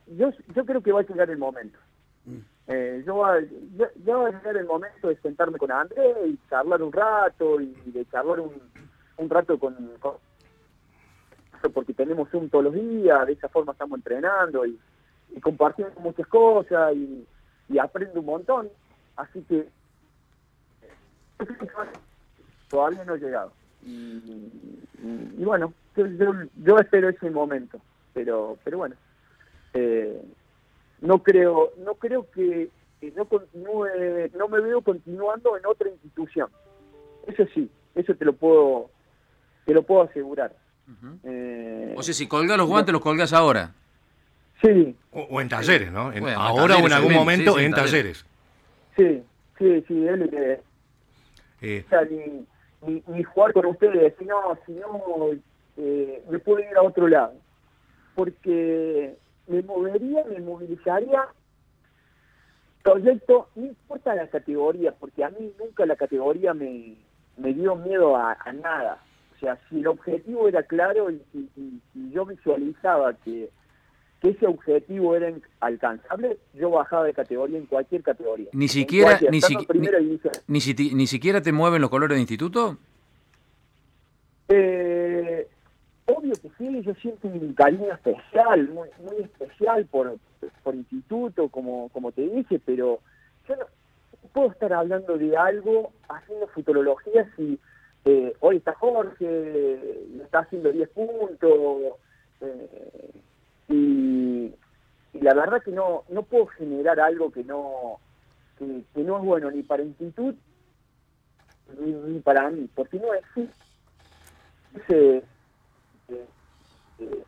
Yo, 0.06 0.30
yo 0.54 0.64
creo 0.64 0.80
que 0.82 0.92
va 0.92 1.00
a 1.00 1.06
llegar 1.06 1.30
el 1.30 1.38
momento. 1.38 1.78
Eh, 2.68 3.02
yo 3.06 3.18
va, 3.18 3.38
ya, 3.76 3.88
ya 4.04 4.16
va 4.16 4.28
a 4.28 4.32
llegar 4.32 4.56
el 4.56 4.66
momento 4.66 5.08
de 5.08 5.16
sentarme 5.18 5.58
con 5.58 5.70
Andrés 5.70 6.16
y 6.26 6.38
charlar 6.50 6.82
un 6.82 6.92
rato 6.92 7.60
y 7.60 7.72
de 7.86 8.04
charlar 8.06 8.40
un, 8.40 8.52
un 9.18 9.30
rato 9.30 9.58
con, 9.58 9.74
con- 10.00 10.18
porque 11.74 11.94
tenemos 11.94 12.32
un 12.34 12.48
todos 12.50 12.64
los 12.64 12.74
días, 12.74 13.26
de 13.26 13.32
esa 13.32 13.48
forma 13.48 13.72
estamos 13.72 13.98
entrenando 13.98 14.64
y, 14.66 14.78
y 15.34 15.40
compartimos 15.40 15.96
muchas 15.98 16.26
cosas 16.28 16.94
y, 16.94 17.26
aprendo 17.78 18.20
un 18.20 18.26
montón. 18.26 18.70
Así 19.16 19.42
que 19.44 19.68
todavía 22.70 23.04
no 23.04 23.14
he 23.14 23.18
llegado. 23.18 23.52
Y, 23.84 23.88
y- 25.38 25.44
bueno, 25.44 25.72
yo, 25.96 26.06
yo, 26.06 26.32
yo 26.56 26.76
espero 26.78 27.08
ese 27.08 27.30
momento, 27.30 27.80
pero 28.12 28.58
pero 28.64 28.78
bueno, 28.78 28.96
eh, 29.74 30.22
no 31.00 31.22
creo 31.22 31.72
no 31.78 31.94
creo 31.94 32.30
que, 32.30 32.70
que 33.00 33.10
no 33.12 33.26
continúe, 33.26 33.86
no 34.36 34.48
me 34.48 34.60
veo 34.60 34.80
continuando 34.82 35.56
en 35.56 35.66
otra 35.66 35.88
institución. 35.88 36.48
Eso 37.26 37.44
sí, 37.54 37.70
eso 37.94 38.14
te 38.14 38.24
lo 38.24 38.32
puedo 38.34 38.90
te 39.66 39.74
lo 39.74 39.82
puedo 39.82 40.02
asegurar. 40.02 40.52
Eh, 41.24 41.94
O 41.96 42.02
sea, 42.02 42.14
si 42.14 42.26
colgás 42.28 42.56
los 42.56 42.68
guantes, 42.68 42.92
los 42.92 43.02
colgás 43.02 43.32
ahora. 43.32 43.72
sí, 44.62 44.96
O, 45.10 45.22
o 45.22 45.40
en 45.40 45.48
talleres, 45.48 45.90
¿no? 45.92 46.12
En- 46.12 46.20
Bueno, 46.20 46.40
en 46.40 46.46
ahora 46.46 46.76
o 46.76 46.86
en 46.86 46.92
algún 46.92 47.12
momento 47.12 47.52
sí, 47.54 47.58
sí, 47.58 47.64
en 47.66 47.72
talleres. 47.72 48.24
sí, 48.96 49.22
sí, 49.58 49.84
sí, 49.88 50.06
es 50.08 50.18
lo 50.18 50.30
que- 50.30 50.60
Eh, 51.62 51.84
o 51.86 51.88
sea, 51.90 52.02
ni, 52.04 52.46
ni, 52.86 53.02
ni 53.08 53.22
jugar 53.24 53.52
con 53.52 53.66
ustedes, 53.66 54.14
sino, 54.18 54.36
sino 54.66 55.30
eh, 55.76 56.22
me 56.30 56.38
puedo 56.38 56.60
ir 56.60 56.76
a 56.76 56.82
otro 56.82 57.08
lado. 57.08 57.34
Porque 58.14 59.16
me 59.48 59.62
movería, 59.62 60.24
me 60.24 60.40
movilizaría 60.40 61.24
proyecto, 62.82 63.48
no 63.56 63.66
importa 63.66 64.14
la 64.14 64.28
categoría, 64.28 64.92
porque 64.92 65.24
a 65.24 65.30
mí 65.30 65.52
nunca 65.58 65.84
la 65.86 65.96
categoría 65.96 66.54
me, 66.54 66.94
me 67.36 67.52
dio 67.52 67.74
miedo 67.74 68.16
a, 68.16 68.36
a 68.44 68.52
nada, 68.52 69.02
O 69.36 69.38
sea, 69.38 69.58
si 69.68 69.80
el 69.80 69.86
objetivo 69.86 70.48
era 70.48 70.62
claro 70.62 71.10
y, 71.10 71.20
y- 71.34 71.48
y- 71.56 71.80
y 71.94 72.10
yo 72.10 72.24
visualizaba 72.24 73.12
que, 73.14 73.50
que 74.22 74.30
ese 74.30 74.46
objetivo 74.46 75.14
era 75.14 75.32
alcanzable, 75.60 76.38
yo 76.54 76.70
bajaba 76.70 77.04
de 77.04 77.12
categoría 77.12 77.58
en 77.58 77.66
cualquier 77.66 78.02
categoría. 78.02 78.48
Ni 78.52 78.66
siquiera, 78.68 79.20
ni, 79.28 79.40
si- 80.60 80.94
ni 80.94 81.06
siquiera 81.06 81.42
te 81.42 81.52
mueven 81.52 81.82
los 81.82 81.90
colores 81.90 82.16
de 82.16 82.20
instituto. 82.22 82.78
Eh, 84.48 85.46
obvio 86.06 86.32
que 86.40 86.50
sí, 86.56 86.82
yo 86.82 86.94
siento 86.94 87.28
un 87.28 87.52
cariño 87.54 87.92
especial, 87.92 88.68
muy, 88.68 88.88
muy 89.04 89.22
especial 89.24 89.84
por, 89.86 90.16
por 90.62 90.74
instituto, 90.74 91.48
como, 91.48 91.88
como 91.90 92.12
te 92.12 92.22
dije, 92.22 92.60
pero 92.64 93.00
yo 93.48 93.56
no 93.56 93.66
puedo 94.32 94.50
estar 94.52 94.72
hablando 94.72 95.18
de 95.18 95.36
algo, 95.36 95.92
haciendo 96.08 96.46
futurología, 96.48 97.28
si 97.36 97.58
eh, 98.06 98.34
hoy 98.40 98.56
está 98.56 98.72
Jorge, 98.74 100.04
está 100.22 100.40
haciendo 100.40 100.72
10 100.72 100.88
puntos, 100.90 101.98
eh, 102.40 103.10
y, 103.68 104.54
la 105.20 105.34
verdad 105.34 105.62
que 105.62 105.72
no, 105.72 106.04
no 106.08 106.22
puedo 106.22 106.46
generar 106.46 107.00
algo 107.00 107.30
que 107.32 107.42
no, 107.42 107.98
que, 108.58 108.84
no 109.02 109.18
es 109.18 109.24
bueno 109.24 109.50
ni 109.50 109.62
para 109.62 109.82
instituto 109.82 110.38
ni, 111.80 111.92
ni 111.92 112.20
para 112.20 112.48
mí, 112.50 112.68
porque 112.74 112.98
no 112.98 113.12
existe 113.14 113.54
ese 114.76 115.16
eh, 116.08 116.26
eh, 116.98 117.24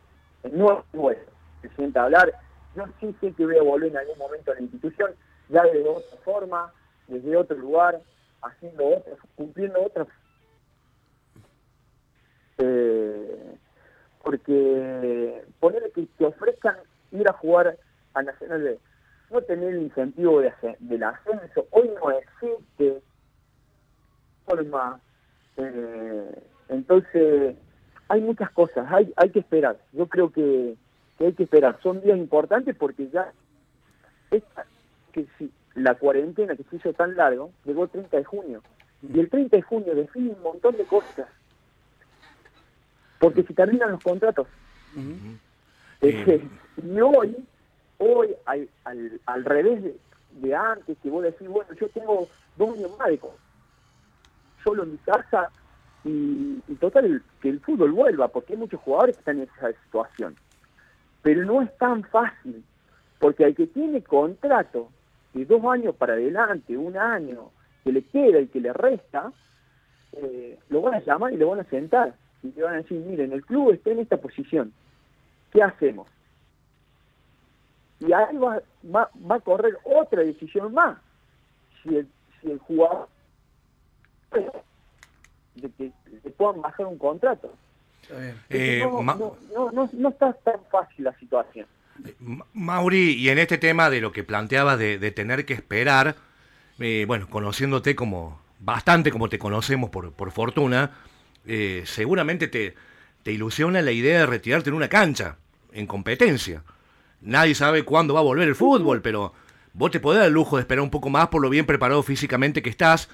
no 0.51 0.79
es 0.79 0.85
bueno 0.93 1.19
se 1.61 1.69
sienta 1.69 2.03
hablar. 2.03 2.31
Yo 2.75 2.85
sí 2.99 3.13
sé 3.19 3.33
que 3.33 3.45
voy 3.45 3.57
a 3.57 3.63
volver 3.63 3.91
en 3.91 3.97
algún 3.97 4.17
momento 4.17 4.51
a 4.51 4.55
la 4.55 4.61
institución, 4.61 5.11
ya 5.49 5.63
de 5.63 5.81
otra 5.87 6.17
forma, 6.23 6.71
desde 7.07 7.35
otro 7.35 7.57
lugar, 7.57 7.99
haciendo 8.41 8.87
otras, 8.87 9.17
cumpliendo 9.35 9.81
otras. 9.83 10.07
Eh, 12.59 13.55
porque 14.23 15.43
ponerle 15.59 15.91
que 15.91 16.05
te 16.17 16.25
ofrezcan 16.25 16.75
ir 17.11 17.27
a 17.27 17.33
jugar 17.33 17.77
a 18.13 18.21
Nacional 18.21 18.61
B, 18.61 18.79
no 19.31 19.41
tener 19.41 19.69
el 19.69 19.83
incentivo 19.83 20.41
de 20.41 20.53
del 20.79 21.03
ascenso, 21.03 21.67
hoy 21.71 21.89
no 22.01 22.11
existe 22.11 23.01
forma. 24.45 24.99
Eh, 25.57 26.43
entonces, 26.69 27.55
hay 28.07 28.21
muchas 28.21 28.51
cosas, 28.51 28.85
hay, 28.91 29.13
hay 29.15 29.29
que 29.29 29.39
esperar. 29.39 29.77
Yo 29.93 30.07
creo 30.07 30.31
que, 30.31 30.75
que 31.17 31.25
hay 31.27 31.33
que 31.33 31.43
esperar. 31.43 31.79
Son 31.81 32.01
días 32.01 32.17
importantes 32.17 32.75
porque 32.75 33.07
ya 33.09 33.31
esta, 34.31 34.65
que 35.11 35.27
si 35.37 35.51
la 35.75 35.95
cuarentena 35.95 36.55
que 36.55 36.63
se 36.63 36.75
hizo 36.75 36.93
tan 36.93 37.15
largo 37.15 37.51
llegó 37.65 37.83
el 37.83 37.89
30 37.89 38.17
de 38.17 38.23
junio. 38.23 38.63
Y 39.01 39.19
el 39.19 39.29
30 39.29 39.57
de 39.57 39.63
junio 39.63 39.95
define 39.95 40.31
un 40.31 40.41
montón 40.41 40.75
de 40.75 40.83
cosas. 40.83 41.27
Porque 43.19 43.43
si 43.43 43.53
terminan 43.53 43.91
los 43.91 44.01
contratos. 44.01 44.47
Eh, 46.01 46.47
y 46.81 46.99
hoy, 47.01 47.35
hoy 47.97 48.29
al, 48.45 48.69
al, 48.85 49.19
al 49.25 49.45
revés 49.45 49.83
de, 49.83 49.97
de 50.41 50.55
antes, 50.55 50.97
que 51.03 51.09
vos 51.09 51.23
decís, 51.23 51.47
bueno, 51.47 51.71
yo 51.73 51.89
tengo 51.89 52.27
dos 52.57 52.77
años 52.77 52.97
más 52.97 53.09
de 53.09 53.19
solo 54.63 54.83
en 54.83 54.91
mi 54.91 54.97
casa 54.99 55.49
y, 56.03 56.61
y 56.67 56.75
total 56.75 57.21
que 57.41 57.49
el 57.49 57.59
fútbol 57.59 57.91
vuelva, 57.91 58.27
porque 58.29 58.53
hay 58.53 58.59
muchos 58.59 58.79
jugadores 58.81 59.15
que 59.15 59.19
están 59.19 59.37
en 59.37 59.49
esa 59.55 59.71
situación. 59.83 60.35
Pero 61.21 61.45
no 61.45 61.61
es 61.61 61.77
tan 61.77 62.03
fácil, 62.03 62.63
porque 63.19 63.45
al 63.45 63.55
que 63.55 63.67
tiene 63.67 64.01
contrato 64.01 64.89
de 65.33 65.45
dos 65.45 65.63
años 65.65 65.95
para 65.95 66.13
adelante, 66.13 66.77
un 66.77 66.97
año, 66.97 67.51
que 67.83 67.91
le 67.91 68.03
queda 68.03 68.39
y 68.39 68.47
que 68.47 68.61
le 68.61 68.73
resta, 68.73 69.31
eh, 70.13 70.57
lo 70.69 70.81
van 70.81 70.95
a 70.95 70.99
llamar 71.01 71.33
y 71.33 71.37
lo 71.37 71.49
van 71.49 71.59
a 71.59 71.63
sentar. 71.65 72.15
Y 72.43 72.51
le 72.55 72.63
van 72.63 72.73
a 72.75 72.77
decir, 72.77 72.97
miren, 72.99 73.33
el 73.33 73.45
club 73.45 73.71
está 73.71 73.89
en 73.91 73.99
esta 73.99 74.17
posición. 74.17 74.71
¿Qué 75.51 75.61
hacemos? 75.61 76.07
Y 77.99 78.13
ahí 78.13 78.37
va, 78.37 78.61
va, 78.95 79.09
va 79.29 79.35
a 79.35 79.39
correr 79.41 79.77
otra 79.83 80.21
decisión 80.21 80.73
más. 80.73 80.97
Si 81.83 81.95
el, 81.97 82.07
si 82.41 82.51
el 82.51 82.59
jugador 82.59 83.09
de 85.55 85.69
que 85.71 85.91
le 86.23 86.31
puedan 86.31 86.61
bajar 86.61 86.85
un 86.85 86.97
contrato. 86.97 87.53
Eh, 88.49 88.81
no, 88.81 89.03
no, 89.03 89.37
no, 89.53 89.71
no, 89.71 89.89
no 89.91 90.09
está 90.09 90.33
tan 90.33 90.59
fácil 90.71 91.05
la 91.05 91.13
situación. 91.19 91.67
Ma- 92.19 92.45
Mauri, 92.53 93.13
y 93.15 93.29
en 93.29 93.37
este 93.39 93.57
tema 93.57 93.89
de 93.89 94.01
lo 94.01 94.11
que 94.11 94.23
planteabas 94.23 94.79
de, 94.79 94.97
de 94.97 95.11
tener 95.11 95.45
que 95.45 95.53
esperar, 95.53 96.15
eh, 96.79 97.03
bueno, 97.07 97.27
conociéndote 97.29 97.95
como 97.95 98.39
bastante 98.59 99.11
como 99.11 99.29
te 99.29 99.37
conocemos 99.39 99.89
por, 99.89 100.13
por 100.13 100.31
fortuna, 100.31 100.91
eh, 101.45 101.83
seguramente 101.85 102.47
te, 102.47 102.75
te 103.23 103.31
ilusiona 103.31 103.81
la 103.81 103.91
idea 103.91 104.19
de 104.19 104.25
retirarte 104.25 104.69
en 104.69 104.75
una 104.75 104.87
cancha, 104.89 105.37
en 105.71 105.87
competencia. 105.87 106.63
Nadie 107.21 107.55
sabe 107.55 107.83
cuándo 107.83 108.13
va 108.13 108.21
a 108.21 108.23
volver 108.23 108.47
el 108.47 108.55
fútbol, 108.55 109.01
pero 109.01 109.33
vos 109.73 109.91
te 109.91 109.99
podés 109.99 110.19
dar 110.19 110.27
el 110.27 110.33
lujo 110.33 110.55
de 110.57 110.61
esperar 110.61 110.81
un 110.83 110.89
poco 110.89 111.09
más 111.09 111.27
por 111.27 111.41
lo 111.41 111.49
bien 111.49 111.65
preparado 111.65 112.01
físicamente 112.03 112.61
que 112.61 112.69
estás. 112.69 113.09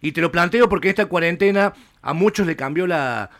Y 0.00 0.12
te 0.12 0.20
lo 0.20 0.30
planteo 0.30 0.68
porque 0.68 0.88
esta 0.90 1.06
cuarentena 1.06 1.72
a 2.02 2.12
muchos 2.12 2.46
le 2.46 2.54
cambió 2.56 2.86
la, 2.86 3.30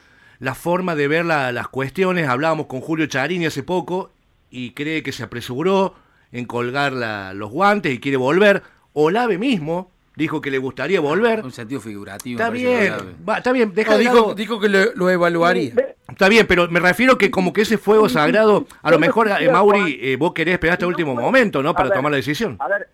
la 0.40 0.54
forma 0.54 0.96
de 0.96 1.06
ver 1.08 1.24
la- 1.24 1.52
las 1.52 1.68
cuestiones. 1.68 2.28
Hablábamos 2.28 2.66
con 2.66 2.80
Julio 2.80 3.06
Charini 3.06 3.46
hace 3.46 3.62
poco 3.62 4.12
y 4.50 4.72
cree 4.72 5.02
que 5.04 5.12
se 5.12 5.22
apresuró 5.22 5.94
en 6.32 6.46
colgar 6.46 6.92
los 7.34 7.50
guantes 7.50 7.92
y 7.94 8.00
quiere 8.00 8.16
volver. 8.16 8.62
Olave 8.92 9.38
mismo 9.38 9.92
dijo 10.18 10.40
que 10.40 10.50
le 10.50 10.58
gustaría 10.58 11.00
volver. 11.00 11.42
Un 11.44 11.52
sentido 11.52 11.80
figurativo. 11.80 12.38
Está 12.40 12.50
bien, 12.50 12.92
va, 13.26 13.38
está 13.38 13.52
bien, 13.52 13.72
deja 13.72 13.92
No, 13.92 13.96
de 13.96 14.02
dijo, 14.02 14.14
lado- 14.14 14.34
dijo 14.34 14.60
que 14.60 14.68
lo, 14.68 14.92
lo 14.94 15.08
evaluaría. 15.10 15.72
Está 16.08 16.28
bien, 16.28 16.46
pero 16.46 16.68
me 16.68 16.80
refiero 16.80 17.16
que 17.16 17.30
como 17.30 17.52
que 17.52 17.62
ese 17.62 17.78
fuego 17.78 18.08
sagrado, 18.18 18.66
a 18.82 18.90
lo 18.90 18.98
mejor, 18.98 19.28
eh, 19.28 19.50
Mauri, 19.50 19.78
Juan. 19.78 19.92
eh, 20.00 20.16
vos 20.16 20.32
querés 20.34 20.54
esperar 20.54 20.74
hasta 20.74 20.84
el 20.84 20.90
último 20.90 21.14
momento, 21.14 21.62
¿no? 21.62 21.72
Para 21.72 21.88
ver, 21.88 21.96
tomar 21.96 22.10
la 22.10 22.16
decisión. 22.16 22.56
A 22.58 22.68
ver, 22.68 22.88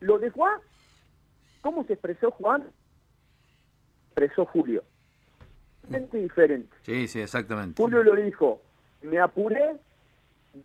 lo 0.00 0.18
de 0.18 0.30
Juan, 0.30 0.60
¿cómo 1.62 1.84
se 1.84 1.94
expresó 1.94 2.30
Juan? 2.30 2.64
Expresó 4.10 4.44
Julio. 4.46 4.84
Gente 5.90 6.18
diferente. 6.18 6.68
Sí, 6.82 7.08
sí, 7.08 7.20
exactamente. 7.20 7.82
Julio 7.82 8.02
lo 8.02 8.14
dijo, 8.14 8.60
me 9.02 9.18
apuré 9.18 9.76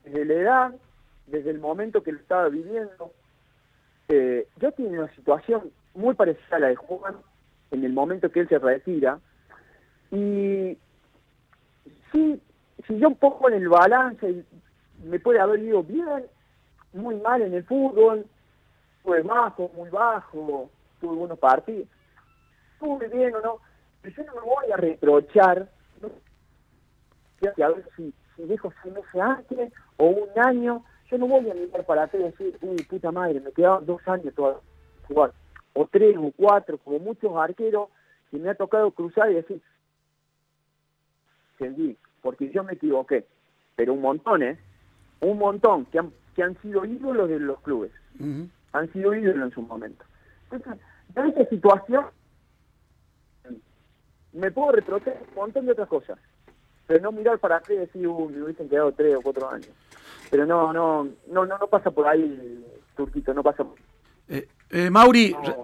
desde 0.04 0.26
la 0.26 0.34
edad, 0.34 0.76
desde 1.28 1.50
el 1.52 1.60
momento 1.60 2.04
que 2.04 2.12
lo 2.12 2.20
estaba 2.20 2.50
viviendo. 2.50 3.14
Eh, 4.10 4.48
yo 4.60 4.72
tengo 4.74 4.90
una 4.90 5.16
situación 5.16 5.72
muy 5.94 6.16
parecida 6.16 6.58
a 6.58 6.60
la 6.60 6.68
de 6.68 6.76
Juan 6.76 7.16
en 7.72 7.84
el 7.84 7.94
momento 7.94 8.32
que 8.32 8.42
él 8.42 8.50
se 8.50 8.60
retira. 8.60 9.20
Y 10.12 10.78
sí, 12.12 12.42
si 12.88 13.00
yo 13.00 13.12
pongo 13.12 13.50
en 13.50 13.56
el 13.56 13.70
balance, 13.70 14.46
me 15.04 15.20
puede 15.20 15.40
haber 15.40 15.60
ido 15.60 15.84
bien, 15.84 16.26
muy 16.94 17.16
mal 17.16 17.42
en 17.42 17.54
el 17.54 17.64
fútbol, 17.64 18.26
fue 19.04 19.22
bajo, 19.22 19.70
muy 19.76 19.90
bajo, 19.90 20.70
tuve 21.02 21.16
buenos 21.16 21.40
partidos, 21.40 21.88
estuve 22.74 23.08
bien 23.10 23.36
o 23.36 23.42
no, 23.42 23.58
pero 24.02 24.16
yo 24.16 24.24
no 24.26 24.36
me 24.36 24.42
voy 24.42 24.72
a 24.72 24.78
reprochar, 24.78 25.68
¿no? 26.02 26.10
A 27.42 27.68
ver 27.70 27.86
si, 27.98 28.14
si 28.36 28.44
dejo 28.44 28.72
seis 28.82 28.94
meses 28.94 29.22
antes 29.22 29.74
o 29.98 30.06
un 30.06 30.30
año, 30.40 30.84
yo 31.10 31.18
no 31.18 31.28
voy 31.28 31.50
a 31.50 31.54
mirar 31.54 31.86
para 31.86 32.04
atrás 32.04 32.22
y 32.22 32.24
decir, 32.24 32.58
uy, 32.62 32.82
puta 32.84 33.12
madre, 33.12 33.40
me 33.42 33.52
quedaban 33.52 33.86
dos 33.86 34.02
años 34.08 34.34
todavía 34.34 34.62
jugar, 35.08 35.34
o 35.74 35.88
tres 35.88 36.16
o 36.18 36.32
cuatro, 36.36 36.78
como 36.78 37.00
muchos 37.00 37.36
arqueros 37.36 37.90
que 38.32 38.38
me 38.38 38.50
ha 38.50 38.56
tocado 38.56 38.92
cruzar 38.92 39.32
y 39.32 39.36
decir, 39.36 39.62
seguí, 41.58 41.98
porque 42.22 42.50
yo 42.52 42.64
me 42.64 42.74
equivoqué, 42.74 43.26
pero 43.76 43.94
un 43.94 44.02
montón, 44.02 44.44
¿eh? 44.44 44.58
Un 45.22 45.38
montón 45.38 45.86
que 45.86 46.00
han, 46.00 46.12
que 46.36 46.44
han 46.44 46.60
sido 46.62 46.86
ídolos 46.86 47.30
de 47.30 47.40
los 47.40 47.60
clubes, 47.62 47.92
han 48.72 48.92
sido 48.92 49.14
ídolos 49.14 49.48
en 49.48 49.52
su 49.52 49.62
momento. 49.62 50.04
Entonces, 50.52 50.84
en 51.16 51.26
esta 51.28 51.46
situación, 51.46 52.06
me 54.34 54.52
puedo 54.52 54.72
retroceder 54.72 55.22
un 55.30 55.36
montón 55.36 55.66
de 55.66 55.72
otras 55.72 55.88
cosas, 55.88 56.20
pero 56.88 57.02
no 57.02 57.12
mirar 57.12 57.40
para 57.40 57.58
atrás 57.58 57.78
y 57.78 57.80
decir, 57.80 58.08
uy, 58.08 58.34
me 58.34 58.44
hubiesen 58.44 58.68
quedado 58.68 58.92
tres 58.92 59.16
o 59.16 59.22
cuatro 59.22 59.50
años. 59.50 59.70
Pero 60.30 60.46
no, 60.46 60.74
no, 60.74 61.04
no, 61.28 61.46
no, 61.46 61.58
no 61.58 61.68
pasa 61.68 61.92
por 61.92 62.08
ahí, 62.08 62.66
Turquito, 62.96 63.34
no 63.34 63.44
pasa 63.44 63.64
por 63.64 63.76
Eh, 64.28 64.48
eh, 64.74 64.90
Mauri, 64.90 65.36
re- 65.44 65.56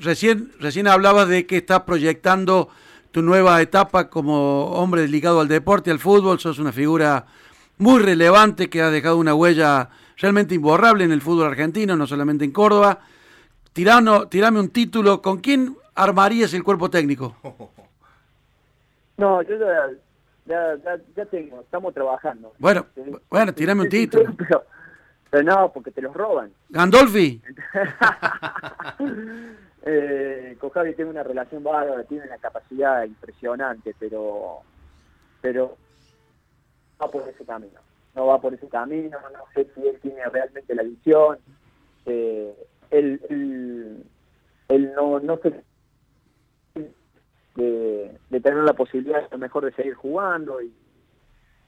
recién, 0.00 0.52
recién 0.60 0.86
hablabas 0.88 1.28
de 1.28 1.46
que 1.46 1.56
estás 1.58 1.80
proyectando 1.82 2.68
tu 3.10 3.22
nueva 3.22 3.60
etapa 3.62 4.10
como 4.10 4.66
hombre 4.72 5.08
ligado 5.08 5.40
al 5.40 5.48
deporte, 5.48 5.90
al 5.90 5.98
fútbol. 5.98 6.38
Sos 6.38 6.58
una 6.58 6.72
figura 6.72 7.24
muy 7.78 8.00
relevante 8.02 8.68
que 8.68 8.82
ha 8.82 8.90
dejado 8.90 9.16
una 9.16 9.34
huella 9.34 9.88
realmente 10.16 10.54
imborrable 10.54 11.04
en 11.04 11.12
el 11.12 11.22
fútbol 11.22 11.46
argentino, 11.46 11.96
no 11.96 12.06
solamente 12.06 12.44
en 12.44 12.50
Córdoba. 12.52 12.98
Tirano, 13.72 14.28
tirame 14.28 14.60
un 14.60 14.70
título. 14.70 15.22
¿Con 15.22 15.38
quién 15.38 15.76
armarías 15.94 16.52
el 16.54 16.64
cuerpo 16.64 16.90
técnico? 16.90 17.36
No, 19.16 19.42
yo 19.42 19.58
ya, 19.58 19.90
ya, 20.46 20.76
ya, 20.84 21.02
ya 21.16 21.26
tengo, 21.26 21.60
estamos 21.60 21.92
trabajando. 21.92 22.52
Bueno, 22.60 22.86
bueno, 23.28 23.52
tirame 23.52 23.82
un 23.82 23.88
título. 23.88 24.32
Pero, 25.30 25.42
no, 25.42 25.72
porque 25.72 25.90
te 25.90 26.02
los 26.02 26.14
roban. 26.14 26.52
Gandolfi. 26.70 27.42
eh, 29.82 30.56
con 30.58 30.70
Javi 30.70 30.94
tiene 30.94 31.10
una 31.10 31.22
relación 31.22 31.62
bárbara, 31.62 32.04
tiene 32.04 32.26
una 32.26 32.38
capacidad 32.38 33.04
impresionante, 33.04 33.94
pero 33.98 34.62
pero 35.40 35.76
va 37.00 37.08
por 37.08 37.28
ese 37.28 37.44
camino. 37.44 37.80
No 38.14 38.26
va 38.26 38.40
por 38.40 38.54
ese 38.54 38.68
camino, 38.68 39.18
no 39.32 39.44
sé 39.54 39.68
si 39.74 39.86
él 39.86 39.98
tiene 40.00 40.24
realmente 40.26 40.74
la 40.74 40.82
visión. 40.82 41.38
Eh, 42.06 42.54
él, 42.90 43.20
él, 43.28 44.04
él 44.68 44.92
no, 44.94 45.20
no 45.20 45.38
se 45.38 45.62
de, 47.54 48.18
de, 48.30 48.40
tener 48.40 48.64
la 48.64 48.72
posibilidad 48.72 49.24
a 49.24 49.28
lo 49.30 49.38
mejor 49.38 49.64
de 49.64 49.72
seguir 49.72 49.94
jugando 49.94 50.62
y, 50.62 50.72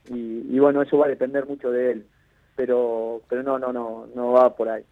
y, 0.08 0.46
y, 0.48 0.58
bueno, 0.58 0.82
eso 0.82 0.98
va 0.98 1.06
a 1.06 1.10
depender 1.10 1.46
mucho 1.46 1.70
de 1.70 1.92
él. 1.92 2.06
Pero 2.56 3.22
pero 3.28 3.42
no, 3.42 3.58
no, 3.58 3.72
no, 3.72 4.06
no 4.14 4.32
va 4.32 4.54
por 4.54 4.68
ahí. 4.68 4.82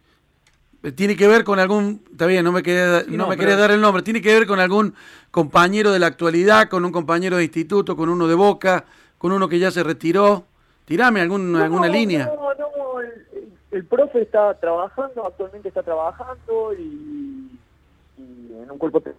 Tiene 0.95 1.17
que 1.17 1.27
ver 1.27 1.43
con 1.43 1.59
algún, 1.59 2.01
está 2.09 2.25
bien, 2.25 2.45
no 2.45 2.53
me 2.53 2.63
quería, 2.63 3.03
no, 3.05 3.17
no 3.17 3.27
me 3.27 3.35
quería 3.35 3.57
dar 3.57 3.71
el 3.71 3.81
nombre, 3.81 4.01
tiene 4.01 4.21
que 4.21 4.33
ver 4.33 4.47
con 4.47 4.61
algún 4.61 4.95
compañero 5.29 5.91
de 5.91 5.99
la 5.99 6.07
actualidad, 6.07 6.69
con 6.69 6.85
un 6.85 6.93
compañero 6.93 7.35
de 7.35 7.43
instituto, 7.43 7.97
con 7.97 8.07
uno 8.07 8.29
de 8.29 8.35
Boca, 8.35 8.85
con 9.17 9.33
uno 9.33 9.49
que 9.49 9.59
ya 9.59 9.71
se 9.71 9.83
retiró. 9.83 10.45
Tirame 10.85 11.19
algún, 11.19 11.51
no, 11.51 11.61
alguna 11.61 11.89
línea. 11.89 12.25
No, 12.27 12.53
no, 12.55 13.01
el, 13.01 13.51
el, 13.71 13.85
profe 13.85 14.21
está 14.21 14.53
trabajando, 14.55 15.27
actualmente 15.27 15.67
está 15.67 15.83
trabajando 15.83 16.73
y, 16.73 17.51
y 18.17 18.53
en 18.63 18.71
un 18.71 18.77
cuerpo 18.77 19.01
que 19.01 19.11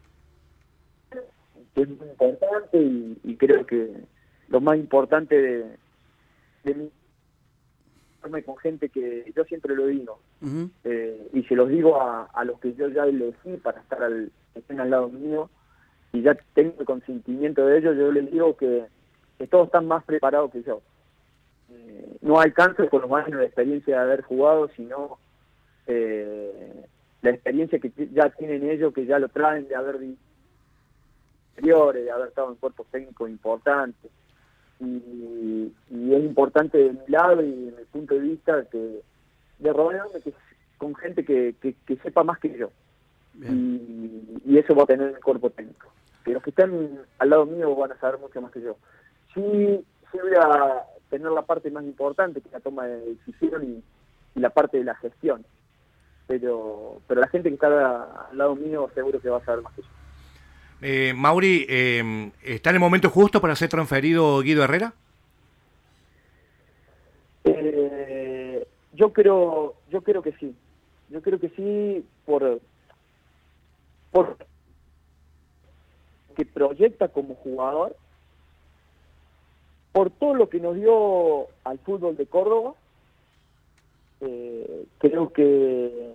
es 1.77 1.89
muy 1.89 2.09
importante 2.09 2.79
y, 2.79 3.19
y, 3.23 3.37
creo 3.37 3.67
que 3.67 3.89
lo 4.49 4.61
más 4.61 4.79
importante 4.79 5.41
de, 5.41 5.77
de 6.65 6.75
mi 6.75 6.91
con 8.21 8.57
gente 8.59 8.89
que 8.89 9.33
yo 9.35 9.45
siempre 9.45 9.75
lo 9.75 9.87
digo 9.87 10.21
uh 10.43 10.47
-huh. 10.47 10.71
eh, 10.85 11.29
y 11.33 11.43
se 11.45 11.57
los 11.57 11.69
digo 11.69 12.01
a, 12.01 12.25
a, 12.25 12.45
los 12.45 12.61
que 12.61 12.75
yo 12.75 12.89
ya 12.89 13.05
elegí 13.05 13.57
para 13.63 13.81
estar 13.81 14.03
al, 14.03 14.31
estén 14.55 14.81
al 14.81 14.91
lado 14.91 15.09
mío 15.09 15.49
y 16.13 16.23
ya 16.23 16.37
tengo 16.55 16.75
el 16.79 16.87
consentimiento 16.87 17.67
de 17.67 17.79
ellos, 17.79 17.97
yo 17.97 18.11
les 18.13 18.31
digo 18.31 18.57
que, 18.57 18.85
que 19.39 19.47
todos 19.47 19.67
están 19.67 19.87
más 19.87 20.05
preparados 20.05 20.51
que 20.51 20.63
yo. 20.63 20.83
Eh, 21.71 22.17
no 22.23 22.41
alcanzo 22.41 22.89
con 22.89 23.03
los 23.03 23.13
años 23.13 23.39
de 23.39 23.47
experiencia 23.47 23.97
de 23.97 24.03
haber 24.03 24.23
jugado, 24.23 24.69
sino 24.77 25.19
eh, 25.87 26.85
la 27.23 27.31
experiencia 27.31 27.79
que 27.79 27.93
ya 28.13 28.31
tienen 28.31 28.69
ellos, 28.69 28.93
que 28.93 29.07
ya 29.07 29.19
lo 29.19 29.29
traen 29.29 29.69
de 29.69 29.77
haber 29.77 29.99
de 31.57 32.11
haber 32.11 32.29
estado 32.29 32.51
en 32.51 32.57
cuerpos 32.57 32.87
técnicos 32.91 33.29
importantes. 33.29 34.11
Y, 34.81 35.73
y, 35.91 36.15
es 36.15 36.25
importante 36.25 36.79
de 36.79 36.93
mi 36.93 37.07
lado 37.09 37.43
y 37.43 37.51
de 37.51 37.73
mi 37.73 37.85
punto 37.93 38.15
de 38.15 38.21
vista 38.21 38.65
que 38.71 39.03
de 39.59 39.73
rodearme 39.73 40.21
que, 40.23 40.33
con 40.79 40.95
gente 40.95 41.25
que, 41.25 41.55
que, 41.61 41.75
que, 41.87 41.97
sepa 41.97 42.25
más 42.25 42.39
que 42.39 42.57
yo. 42.57 42.71
Y, 43.43 44.41
y, 44.45 44.59
eso 44.59 44.75
va 44.75 44.85
a 44.85 44.87
tener 44.87 45.09
el 45.09 45.21
cuerpo 45.21 45.51
técnico. 45.51 45.89
Que 46.25 46.33
los 46.33 46.43
que 46.43 46.51
están 46.51 46.99
al 47.19 47.31
lado 47.31 47.47
mío 47.47 47.75
van 47.77 47.93
a 47.93 47.99
saber 47.99 48.19
mucho 48.19 48.41
más 48.41 48.53
que 48.53 48.63
yo. 48.63 48.77
Sí, 49.35 49.85
sí 50.11 50.19
voy 50.19 50.33
a 50.41 50.83
tener 51.11 51.31
la 51.31 51.43
parte 51.43 51.71
más 51.71 51.85
importante, 51.85 52.41
que 52.41 52.49
es 52.49 52.53
la 52.53 52.61
toma 52.61 52.87
de 52.87 53.01
decisión 53.01 53.65
y, 53.65 53.83
y 54.39 54.41
la 54.41 54.51
parte 54.51 54.79
de 54.79 54.85
la 54.85 54.95
gestión. 54.97 55.45
Pero, 56.27 57.03
pero 57.07 57.21
la 57.21 57.29
gente 57.29 57.49
que 57.49 57.55
está 57.55 58.29
al 58.31 58.39
lado 58.39 58.55
mío 58.57 58.89
seguro 58.95 59.21
que 59.21 59.29
va 59.29 59.39
a 59.39 59.45
saber 59.45 59.63
más 59.63 59.75
que 59.75 59.83
yo. 59.83 59.89
Eh, 60.83 61.13
Mauri, 61.15 61.67
eh, 61.69 62.31
¿está 62.43 62.71
en 62.71 62.77
el 62.77 62.81
momento 62.81 63.11
justo 63.11 63.41
para 63.41 63.55
ser 63.55 63.69
transferido 63.69 64.41
Guido 64.41 64.65
Herrera? 64.65 64.95
Eh, 67.45 68.67
yo 68.95 69.13
creo, 69.13 69.75
yo 69.91 70.03
creo 70.03 70.23
que 70.23 70.33
sí. 70.33 70.55
Yo 71.11 71.21
creo 71.23 71.39
que 71.39 71.51
sí 71.51 72.05
por, 72.25 72.61
por 74.11 74.37
que 76.37 76.47
proyecta 76.47 77.09
como 77.09 77.35
jugador, 77.35 77.97
por 79.93 80.11
todo 80.11 80.35
lo 80.35 80.49
que 80.49 80.61
nos 80.61 80.77
dio 80.77 81.49
al 81.65 81.79
fútbol 81.81 82.17
de 82.17 82.27
Córdoba. 82.27 82.75
Eh, 84.21 84.87
creo 84.99 85.33
que 85.33 86.13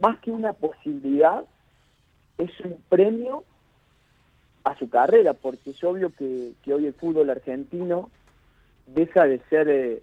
más 0.00 0.18
que 0.20 0.30
una 0.30 0.52
posibilidad 0.52 1.44
es 2.38 2.50
un 2.60 2.80
premio 2.88 3.44
a 4.64 4.76
su 4.78 4.88
carrera, 4.88 5.34
porque 5.34 5.70
es 5.70 5.84
obvio 5.84 6.10
que, 6.10 6.52
que 6.62 6.74
hoy 6.74 6.86
el 6.86 6.94
fútbol 6.94 7.30
argentino 7.30 8.10
deja 8.86 9.24
de 9.24 9.40
ser, 9.50 9.68
eh, 9.68 10.02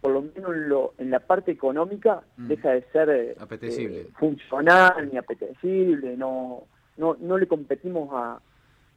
por 0.00 0.12
lo 0.12 0.22
menos 0.22 0.54
en, 0.54 0.68
lo, 0.68 0.94
en, 0.98 1.10
la 1.10 1.20
parte 1.20 1.52
económica, 1.52 2.22
mm. 2.36 2.48
deja 2.48 2.70
de 2.70 2.82
ser 2.92 3.10
eh, 3.10 3.36
apetecible. 3.38 4.00
Eh, 4.00 4.08
funcional 4.18 5.08
ni 5.10 5.18
apetecible, 5.18 6.16
no, 6.16 6.64
no, 6.96 7.16
no 7.20 7.38
le 7.38 7.46
competimos 7.46 8.10
a, 8.12 8.40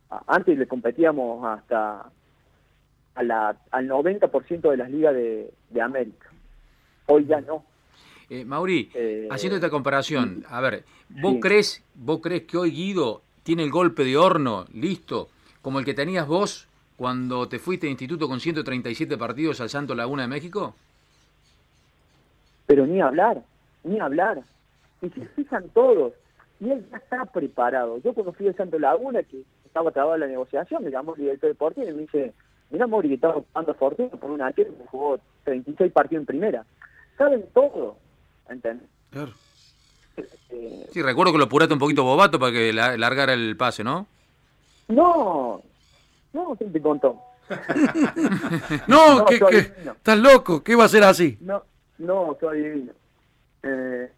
a, 0.09 0.23
antes 0.27 0.57
le 0.57 0.67
competíamos 0.67 1.45
hasta 1.45 2.09
a 3.15 3.23
la, 3.23 3.57
al 3.71 3.87
90% 3.89 4.69
de 4.69 4.77
las 4.77 4.91
ligas 4.91 5.13
de, 5.13 5.51
de 5.69 5.81
América, 5.81 6.29
hoy 7.07 7.25
ya 7.25 7.41
no. 7.41 7.63
Eh, 8.29 8.43
Mauri, 8.43 8.89
eh, 8.93 9.27
haciendo 9.31 9.55
esta 9.55 9.69
comparación, 9.69 10.43
a 10.49 10.59
ver, 10.59 10.83
¿vos 11.09 11.33
sí. 11.33 11.39
crees, 11.39 11.83
vos 11.95 12.19
crees 12.21 12.43
que 12.43 12.57
hoy 12.57 12.71
Guido 12.71 13.21
tiene 13.43 13.63
el 13.63 13.71
golpe 13.71 14.03
de 14.03 14.17
horno 14.17 14.65
listo, 14.73 15.29
como 15.61 15.79
el 15.79 15.85
que 15.85 15.93
tenías 15.93 16.27
vos 16.27 16.67
cuando 16.97 17.47
te 17.47 17.59
fuiste 17.59 17.87
de 17.87 17.91
instituto 17.91 18.27
con 18.27 18.39
137 18.39 19.17
partidos 19.17 19.61
al 19.61 19.69
Santo 19.69 19.95
Laguna 19.95 20.23
de 20.23 20.27
México? 20.27 20.75
Pero 22.65 22.85
ni 22.85 22.99
hablar, 22.99 23.41
ni 23.83 23.99
hablar. 23.99 24.41
Y 25.01 25.09
se 25.09 25.25
fijan 25.27 25.69
todos. 25.69 26.13
Y 26.59 26.71
él 26.71 26.85
ya 26.91 26.97
está 26.97 27.23
preparado. 27.25 27.99
Yo 28.03 28.13
cuando 28.13 28.33
fui 28.33 28.47
al 28.47 28.55
Santo 28.55 28.77
Laguna, 28.79 29.23
que 29.23 29.43
estaba 29.63 29.91
trabado 29.91 30.15
en 30.15 30.21
la 30.21 30.27
negociación, 30.27 30.83
me 30.83 30.91
llamó 30.91 31.13
el 31.15 31.21
director 31.21 31.49
deportivo 31.49 31.87
y 31.87 31.93
me 31.93 32.01
dice, 32.01 32.33
mira 32.71 32.87
Mauri 32.87 33.09
que 33.09 33.15
estaba 33.15 33.35
jugando 33.35 33.73
fortuna 33.75 34.09
por 34.09 34.31
una 34.31 34.51
que 34.51 34.67
jugó 34.87 35.19
36 35.45 35.93
partidos 35.93 36.23
en 36.23 36.25
primera. 36.25 36.65
Saben 37.17 37.45
todo. 37.53 37.95
¿Entendés? 38.49 38.89
Claro. 39.09 39.31
Eh, 40.49 40.87
sí, 40.91 41.01
recuerdo 41.01 41.31
que 41.31 41.37
lo 41.37 41.45
apuraste 41.45 41.73
un 41.73 41.79
poquito 41.79 42.03
bobato 42.03 42.39
para 42.39 42.51
que 42.51 42.73
la, 42.73 42.97
largara 42.97 43.33
el 43.33 43.55
pase, 43.55 43.83
¿no? 43.83 44.07
No, 44.87 45.61
no, 46.33 46.55
¿quién 46.57 46.71
te 46.71 46.81
contó? 46.81 47.21
no, 48.87 49.19
no 49.19 49.25
que, 49.25 49.39
que, 49.39 49.57
estás 49.57 50.17
loco, 50.17 50.63
¿qué 50.63 50.75
va 50.75 50.85
a 50.85 50.89
ser 50.89 51.03
así? 51.03 51.37
No, 51.41 51.63
no, 51.97 52.37
soy 52.39 52.61
divino. 52.61 52.93
Eh, 53.63 54.11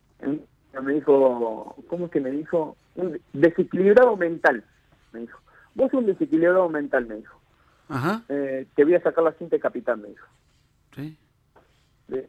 me 0.82 0.94
dijo, 0.94 1.76
¿cómo 1.88 2.06
es 2.06 2.12
que 2.12 2.20
me 2.20 2.32
dijo? 2.32 2.76
Un 2.96 3.20
desequilibrado 3.34 4.16
mental, 4.16 4.64
me 5.12 5.22
dijo. 5.22 5.40
Vos 5.76 5.92
sos 5.92 6.02
un 6.02 6.08
desequilibrado 6.08 6.70
mental, 6.70 7.06
me 7.06 7.16
dijo. 7.16 7.40
Ajá. 7.88 8.24
Eh, 8.30 8.68
te 8.76 8.84
voy 8.84 8.96
a 8.96 9.02
sacar 9.02 9.24
la 9.24 9.34
cinta 9.34 9.56
de 9.56 9.62
capitán, 9.62 10.02
me 10.02 10.10
dijo. 10.10 10.28
Sí. 10.96 11.18
sí. 12.10 12.22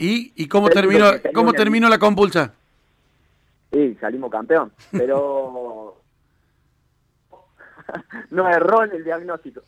¿Y, 0.00 0.32
y 0.34 0.48
cómo, 0.48 0.70
terminó, 0.70 1.10
cómo 1.34 1.52
terminó 1.52 1.86
la 1.90 1.98
compulsa? 1.98 2.54
Sí, 3.70 3.94
salimos 4.00 4.30
campeón, 4.30 4.72
pero 4.90 5.94
no 8.30 8.48
erró 8.48 8.84
en 8.84 8.92
el 8.92 9.04
diagnóstico. 9.04 9.60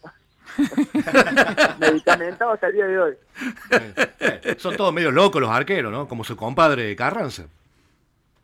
Medicamentado 1.78 2.52
hasta 2.52 2.68
el 2.68 2.72
día 2.72 2.86
de 2.86 2.98
hoy. 2.98 3.14
Eh, 4.20 4.56
son 4.56 4.74
todos 4.74 4.94
medio 4.94 5.10
locos 5.10 5.38
los 5.38 5.50
arqueros, 5.50 5.92
¿no? 5.92 6.08
Como 6.08 6.24
su 6.24 6.34
compadre 6.34 6.96
Carranza. 6.96 7.42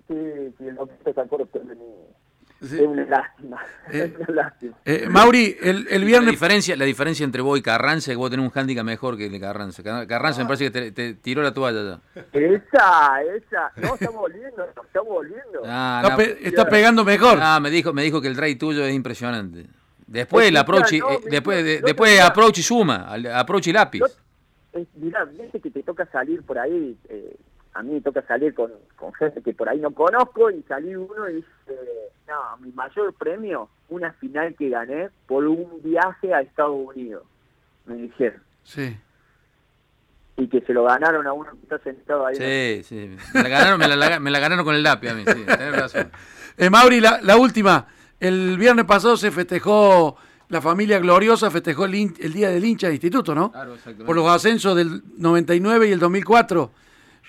Sí, 0.08 0.54
sí, 0.58 0.66
el 0.66 0.74
doctor 0.74 1.14
se 1.14 1.20
acuerda 1.22 1.46
de 1.54 1.74
mí. 1.74 1.84
Sí. 2.60 2.74
Es 2.74 2.86
una 2.86 3.04
lástima. 3.04 3.62
Eh, 3.90 4.12
es 4.12 4.28
una 4.28 4.42
lástima. 4.42 4.76
Eh, 4.84 5.06
Mauri, 5.08 5.56
el, 5.62 5.86
el 5.88 6.04
viernes. 6.04 6.26
La 6.26 6.30
diferencia, 6.32 6.76
la 6.76 6.84
diferencia 6.84 7.22
entre 7.22 7.40
vos 7.40 7.56
y 7.56 7.62
Carranza 7.62 8.10
es 8.10 8.16
que 8.16 8.16
vos 8.16 8.30
tenés 8.30 8.44
un 8.44 8.52
handicap 8.52 8.84
mejor 8.84 9.16
que 9.16 9.26
el 9.26 9.32
de 9.32 9.38
Carranza. 9.38 9.82
Carranza 9.82 10.40
ah. 10.40 10.44
me 10.44 10.48
parece 10.48 10.64
que 10.64 10.70
te, 10.70 10.92
te, 10.92 11.14
tiró 11.14 11.40
la 11.40 11.54
toalla 11.54 12.00
ya. 12.14 12.20
Esa, 12.32 13.22
esa. 13.22 13.72
No, 13.76 13.94
estamos 13.94 14.16
volviendo, 14.16 14.64
estamos 14.84 15.08
volviendo. 15.08 15.62
Ah, 15.64 16.00
está, 16.02 16.10
no, 16.10 16.16
pe 16.16 16.48
está, 16.48 16.68
pegando 16.68 17.04
mejor. 17.04 17.38
Ah, 17.40 17.60
me 17.60 17.70
dijo, 17.70 17.92
me 17.92 18.02
dijo 18.02 18.20
que 18.20 18.26
el 18.26 18.34
drive 18.34 18.56
tuyo 18.56 18.84
es 18.84 18.92
impresionante. 18.92 19.66
Después 20.08 20.48
el 20.48 20.56
approach, 20.56 20.94
no, 20.94 21.10
eh, 21.10 21.20
después, 21.30 21.62
de, 21.62 21.80
después 21.80 22.20
approach 22.20 22.58
y 22.58 22.62
suma, 22.62 23.14
approach 23.34 23.68
y 23.68 23.72
lápiz. 23.72 24.02
Eh, 24.72 24.84
mirá, 24.96 25.24
viste 25.26 25.60
que 25.60 25.70
te 25.70 25.82
toca 25.84 26.06
salir 26.06 26.42
por 26.42 26.58
ahí. 26.58 26.96
A 27.78 27.82
mí 27.82 27.92
me 27.92 28.00
toca 28.00 28.22
salir 28.22 28.54
con, 28.54 28.72
con 28.96 29.14
gente 29.14 29.40
que 29.40 29.54
por 29.54 29.68
ahí 29.68 29.78
no 29.78 29.92
conozco 29.92 30.50
y 30.50 30.62
salir 30.62 30.98
uno 30.98 31.28
y 31.28 31.34
dice, 31.34 31.48
no, 32.26 32.56
mi 32.58 32.72
mayor 32.72 33.14
premio, 33.14 33.68
una 33.88 34.12
final 34.14 34.54
que 34.56 34.68
gané 34.68 35.10
por 35.26 35.46
un 35.46 35.80
viaje 35.82 36.34
a 36.34 36.40
Estados 36.40 36.76
Unidos, 36.88 37.22
me 37.86 37.94
dijeron. 37.94 38.42
Sí. 38.64 38.96
Y 40.36 40.48
que 40.48 40.60
se 40.62 40.72
lo 40.72 40.84
ganaron 40.84 41.26
a 41.26 41.32
uno 41.32 41.52
que 41.52 41.62
está 41.62 41.78
sentado 41.78 42.26
ahí. 42.26 42.34
Sí, 42.34 42.82
sí. 42.82 43.16
Me 43.32 43.42
la 43.44 43.48
ganaron, 43.48 43.78
me 43.78 43.88
la, 43.88 44.20
me 44.20 44.30
la 44.30 44.40
ganaron 44.40 44.64
con 44.64 44.74
el 44.74 44.82
lápiz 44.82 45.10
a 45.10 45.14
mí, 45.14 45.22
sí, 45.26 45.44
tenés 45.44 45.76
razón. 45.76 46.10
Eh, 46.60 46.70
Mauri, 46.70 47.00
la, 47.00 47.20
la 47.22 47.36
última. 47.36 47.86
El 48.18 48.58
viernes 48.58 48.84
pasado 48.84 49.16
se 49.16 49.30
festejó 49.30 50.16
la 50.48 50.60
familia 50.60 50.98
gloriosa 50.98 51.50
festejó 51.50 51.84
el, 51.84 51.94
el, 52.18 52.32
día 52.32 52.48
del 52.48 52.64
hincha 52.64 52.88
de 52.88 52.94
instituto, 52.94 53.34
¿no? 53.34 53.52
Claro, 53.52 53.74
exactamente. 53.74 54.04
Por 54.04 54.16
los 54.16 54.26
ascensos 54.28 54.74
del 54.74 55.02
99 55.18 55.88
y 55.88 55.92
el 55.92 55.98
2004. 55.98 56.70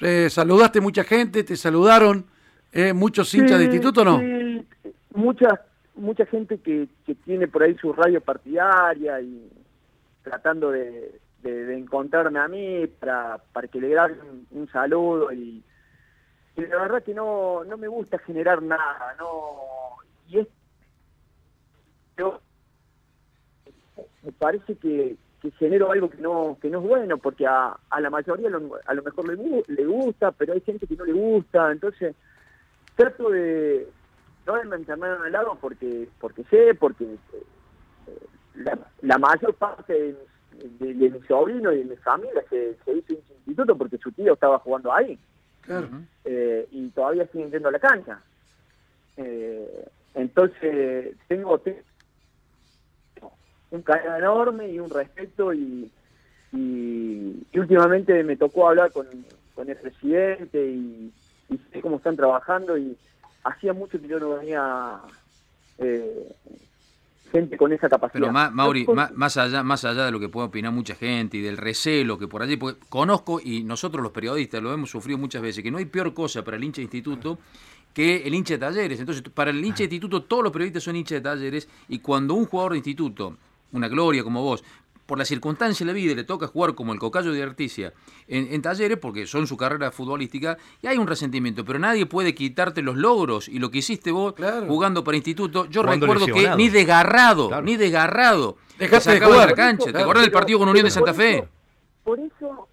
Eh, 0.01 0.29
saludaste 0.29 0.81
mucha 0.81 1.03
gente, 1.03 1.43
te 1.43 1.55
saludaron, 1.55 2.25
eh, 2.71 2.93
muchos 2.93 3.33
hinchas 3.33 3.59
de 3.59 3.65
instituto, 3.65 4.05
¿no? 4.05 4.19
Sí, 4.19 4.65
mucha, 5.13 5.61
mucha 5.95 6.25
gente 6.25 6.59
que, 6.59 6.87
que 7.05 7.15
tiene 7.15 7.47
por 7.47 7.63
ahí 7.63 7.75
su 7.75 7.91
radio 7.93 8.21
partidaria 8.21 9.19
y 9.21 9.49
tratando 10.23 10.71
de, 10.71 11.19
de, 11.41 11.77
encontrarme 11.77 12.39
a 12.39 12.47
mí 12.47 12.87
para, 12.87 13.37
para 13.51 13.67
que 13.67 13.81
le 13.81 13.89
grabe 13.89 14.17
un, 14.51 14.69
saludo 14.69 15.31
y, 15.31 15.63
y, 16.55 16.61
la 16.61 16.77
verdad 16.77 17.03
que 17.03 17.13
no, 17.13 17.63
no 17.65 17.77
me 17.77 17.87
gusta 17.87 18.17
generar 18.19 18.61
nada, 18.61 19.15
no 19.17 19.97
y 20.27 20.39
es 20.39 20.47
yo, 22.17 22.41
me 24.23 24.31
parece 24.33 24.75
que, 24.75 25.15
que 25.41 25.51
genero 25.51 25.91
algo 25.91 26.09
que 26.09 26.17
no 26.17 26.57
que 26.61 26.69
no 26.69 26.79
es 26.79 26.87
bueno 26.87 27.17
porque 27.17 27.47
a, 27.47 27.77
a 27.89 28.01
la 28.01 28.09
mayoría 28.09 28.49
lo, 28.49 28.77
a 28.85 28.93
lo 28.93 29.03
mejor 29.03 29.27
le, 29.27 29.63
le 29.67 29.85
gusta 29.85 30.31
pero 30.31 30.53
hay 30.53 30.61
gente 30.61 30.85
que 30.85 30.95
no 30.95 31.05
le 31.05 31.13
gusta 31.13 31.71
entonces 31.71 32.15
trato 32.95 33.29
de 33.29 33.87
no 34.45 34.55
de 34.55 34.65
mantenerme 34.65 35.25
al 35.25 35.31
lado 35.31 35.57
porque 35.59 36.09
porque 36.19 36.43
sé 36.45 36.75
porque 36.75 37.05
eh, 37.05 38.13
la, 38.55 38.77
la 39.01 39.17
mayor 39.17 39.53
parte 39.53 39.93
de 39.93 40.29
de, 40.79 41.09
mi 41.09 41.21
sobrino 41.27 41.71
y 41.71 41.79
de 41.79 41.85
mi 41.85 41.95
familia 41.97 42.43
se, 42.49 42.75
se 42.85 42.91
hizo 42.91 43.13
un 43.13 43.19
instituto 43.37 43.77
porque 43.77 43.97
su 43.97 44.11
tío 44.11 44.33
estaba 44.33 44.59
jugando 44.59 44.93
ahí. 44.93 45.17
Eh, 46.25 46.67
y 46.71 46.89
todavía 46.89 47.27
siguen 47.27 47.51
yendo 47.51 47.69
a 47.69 47.71
la 47.71 47.79
cancha. 47.79 48.19
Eh, 49.17 49.87
entonces, 50.15 51.15
tengo, 51.27 51.61
un 53.71 53.81
cariño 53.81 54.15
enorme 54.17 54.69
y 54.69 54.79
un 54.79 54.89
respeto 54.89 55.53
y, 55.53 55.91
y, 56.53 57.45
últimamente 57.55 58.23
me 58.23 58.35
tocó 58.35 58.69
hablar 58.69 58.91
con, 58.91 59.07
con 59.55 59.69
el 59.69 59.75
presidente 59.75 60.65
y, 60.65 61.11
y, 61.49 61.57
sé 61.71 61.81
cómo 61.81 61.97
están 61.97 62.15
trabajando 62.15 62.77
y 62.77 62.97
hacía 63.43 63.73
mucho 63.73 64.01
que 64.01 64.07
yo 64.07 64.19
no 64.19 64.37
venía 64.37 64.99
eh, 65.77 66.35
gente 67.31 67.57
con 67.57 67.71
esa 67.71 67.89
capacidad. 67.89 68.27
Pero 68.27 68.51
Mauri, 68.51 68.85
más, 69.13 69.37
allá, 69.37 69.63
más 69.63 69.85
allá 69.85 70.05
de 70.05 70.11
lo 70.11 70.19
que 70.19 70.29
puede 70.29 70.47
opinar 70.47 70.71
mucha 70.71 70.95
gente 70.95 71.37
y 71.37 71.41
del 71.41 71.57
recelo 71.57 72.17
que 72.17 72.27
por 72.27 72.41
allí, 72.41 72.57
porque 72.57 72.79
conozco 72.89 73.39
y 73.43 73.63
nosotros 73.63 74.01
los 74.01 74.11
periodistas 74.11 74.61
lo 74.61 74.73
hemos 74.73 74.89
sufrido 74.89 75.17
muchas 75.17 75.41
veces, 75.41 75.63
que 75.63 75.71
no 75.71 75.77
hay 75.77 75.85
peor 75.85 76.13
cosa 76.13 76.43
para 76.43 76.57
el 76.57 76.63
hincha 76.63 76.77
de 76.77 76.83
instituto 76.83 77.39
que 77.93 78.17
el 78.17 78.33
hincha 78.33 78.53
de 78.53 78.59
talleres. 78.59 78.99
Entonces, 78.99 79.23
para 79.33 79.51
el 79.51 79.63
hincha 79.63 79.79
de 79.79 79.83
instituto, 79.85 80.23
todos 80.23 80.43
los 80.43 80.53
periodistas 80.53 80.83
son 80.83 80.95
hinchas 80.95 81.17
de 81.17 81.21
talleres 81.21 81.67
y 81.87 81.99
cuando 81.99 82.33
un 82.33 82.45
jugador 82.45 82.73
de 82.73 82.79
instituto, 82.79 83.37
una 83.71 83.87
gloria 83.87 84.23
como 84.23 84.41
vos, 84.41 84.63
por 85.09 85.17
la 85.17 85.25
circunstancia 85.25 85.83
de 85.83 85.91
la 85.91 85.95
vida 85.95 86.13
le 86.13 86.23
toca 86.23 86.45
jugar 86.45 86.75
como 86.75 86.93
el 86.93 86.99
cocayo 86.99 87.33
de 87.33 87.41
Articia 87.41 87.93
en, 88.27 88.61
talleres, 88.61 88.99
porque 88.99 89.25
son 89.25 89.47
su 89.47 89.57
carrera 89.57 89.91
futbolística, 89.91 90.55
y 90.83 90.87
hay 90.87 90.99
un 90.99 91.07
resentimiento, 91.07 91.65
pero 91.65 91.79
nadie 91.79 92.05
puede 92.05 92.35
quitarte 92.35 92.83
los 92.83 92.95
logros 92.95 93.49
y 93.49 93.57
lo 93.57 93.71
que 93.71 93.79
hiciste 93.79 94.11
vos 94.11 94.35
jugando 94.67 95.03
para 95.03 95.17
instituto. 95.17 95.65
Yo 95.65 95.81
recuerdo 95.81 96.27
que 96.27 96.51
ni 96.55 96.69
desgarrado, 96.69 97.59
ni 97.63 97.75
desgarrado, 97.75 98.57
Dejaste 98.77 99.13
de 99.13 99.21
jugar. 99.21 99.49
la 99.49 99.55
cancha. 99.55 99.91
¿Te 99.91 99.97
acordás 99.97 100.23
del 100.23 100.31
partido 100.31 100.59
con 100.59 100.69
Unión 100.69 100.85
de 100.85 100.91
Santa 100.91 101.13
Fe? 101.13 101.47
Por 102.03 102.19
eso, 102.19 102.67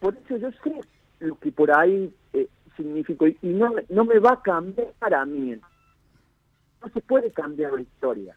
por 0.00 0.16
eso 0.16 0.36
yo 0.38 0.50
sé 0.50 0.80
lo 1.20 1.38
que 1.38 1.52
por 1.52 1.70
ahí 1.70 2.12
eh, 2.32 2.48
significó 2.76 3.26
y 3.26 3.38
no, 3.42 3.70
no 3.90 4.04
me 4.04 4.18
va 4.18 4.32
a 4.32 4.42
cambiar 4.42 5.14
a 5.14 5.26
mí. 5.26 5.56
No 6.84 6.90
se 6.92 7.00
puede 7.00 7.30
cambiar 7.30 7.72
la 7.72 7.80
historia, 7.80 8.36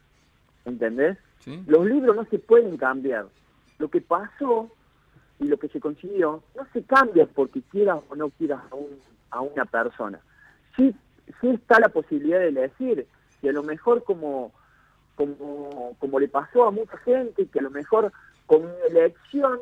¿entendés? 0.64 1.18
Los 1.66 1.84
libros 1.86 2.16
no 2.16 2.24
se 2.26 2.38
pueden 2.38 2.76
cambiar. 2.78 3.26
Lo 3.78 3.88
que 3.88 4.00
pasó 4.00 4.70
y 5.38 5.44
lo 5.44 5.58
que 5.58 5.68
se 5.68 5.80
consiguió 5.80 6.42
no 6.56 6.66
se 6.72 6.82
cambia 6.82 7.26
porque 7.26 7.60
quieras 7.62 8.00
o 8.08 8.16
no 8.16 8.30
quieras 8.30 8.60
a, 8.70 8.74
un, 8.74 8.98
a 9.30 9.40
una 9.42 9.66
persona. 9.66 10.18
Sí, 10.76 10.94
sí 11.40 11.50
está 11.50 11.78
la 11.78 11.90
posibilidad 11.90 12.38
de 12.38 12.48
elegir, 12.48 13.06
y 13.42 13.48
a 13.48 13.52
lo 13.52 13.62
mejor 13.62 14.02
como, 14.02 14.52
como, 15.14 15.94
como 15.98 16.18
le 16.18 16.28
pasó 16.28 16.64
a 16.64 16.70
mucha 16.70 16.96
gente, 16.98 17.46
que 17.46 17.58
a 17.58 17.62
lo 17.62 17.70
mejor 17.70 18.12
con 18.46 18.62
una 18.62 18.84
elección 18.88 19.60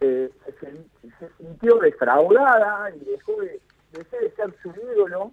eh, 0.00 0.30
se, 0.60 1.30
sintió 1.38 1.76
defraudada 1.78 2.94
y 2.94 2.98
dejó 3.06 3.40
de, 3.40 3.60
de 3.92 4.04
ser 4.36 4.54
su 4.62 4.68
ídolo, 4.68 5.32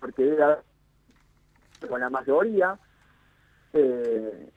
porque 0.00 0.28
era 0.28 0.60
con 1.88 2.00
la 2.00 2.10
mayoría, 2.10 2.78
eh, 3.72 4.48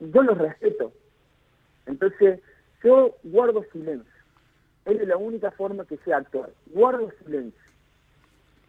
yo 0.00 0.22
lo 0.22 0.34
respeto. 0.34 0.92
Entonces, 1.86 2.40
yo 2.82 3.16
guardo 3.22 3.64
silencio. 3.72 4.10
Es 4.84 5.06
la 5.06 5.16
única 5.16 5.50
forma 5.50 5.84
que 5.84 5.98
sé 5.98 6.12
actuar. 6.12 6.50
Guardo 6.66 7.12
silencio. 7.24 7.60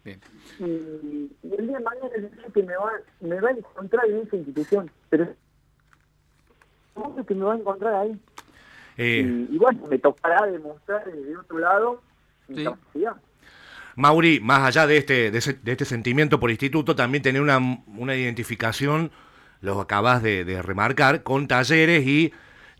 Y, 0.04 1.30
el 1.42 1.66
día 1.68 1.78
de 1.78 1.84
mañana 1.84 2.08
dice 2.16 2.52
que 2.52 2.62
me 2.62 2.76
va, 2.76 2.92
me 3.20 3.40
va 3.40 3.50
a 3.50 3.52
encontrar 3.52 4.06
en 4.06 4.18
esa 4.18 4.36
institución, 4.36 4.90
pero 5.08 5.28
que 7.26 7.34
me 7.34 7.44
va 7.44 7.54
a 7.54 7.58
encontrar 7.58 7.94
ahí. 7.94 8.20
Eh. 8.98 9.46
Y, 9.50 9.58
bueno, 9.58 9.86
me 9.88 9.98
tocará 9.98 10.46
demostrar 10.46 11.04
desde 11.04 11.36
otro 11.36 11.58
lado 11.58 12.02
mi 12.48 12.64
capacidad. 12.64 13.16
Mauri, 13.96 14.40
más 14.40 14.62
allá 14.62 14.86
de 14.86 14.96
este, 14.96 15.30
de, 15.30 15.38
este 15.38 15.84
sentimiento 15.84 16.40
por 16.40 16.50
instituto, 16.50 16.96
también 16.96 17.22
tener 17.22 17.42
una, 17.42 17.58
una 17.58 18.16
identificación 18.16 19.10
lo 19.62 19.80
acabas 19.80 20.22
de, 20.22 20.60
remarcar, 20.60 21.22
con 21.22 21.48
talleres 21.48 22.06
y 22.06 22.32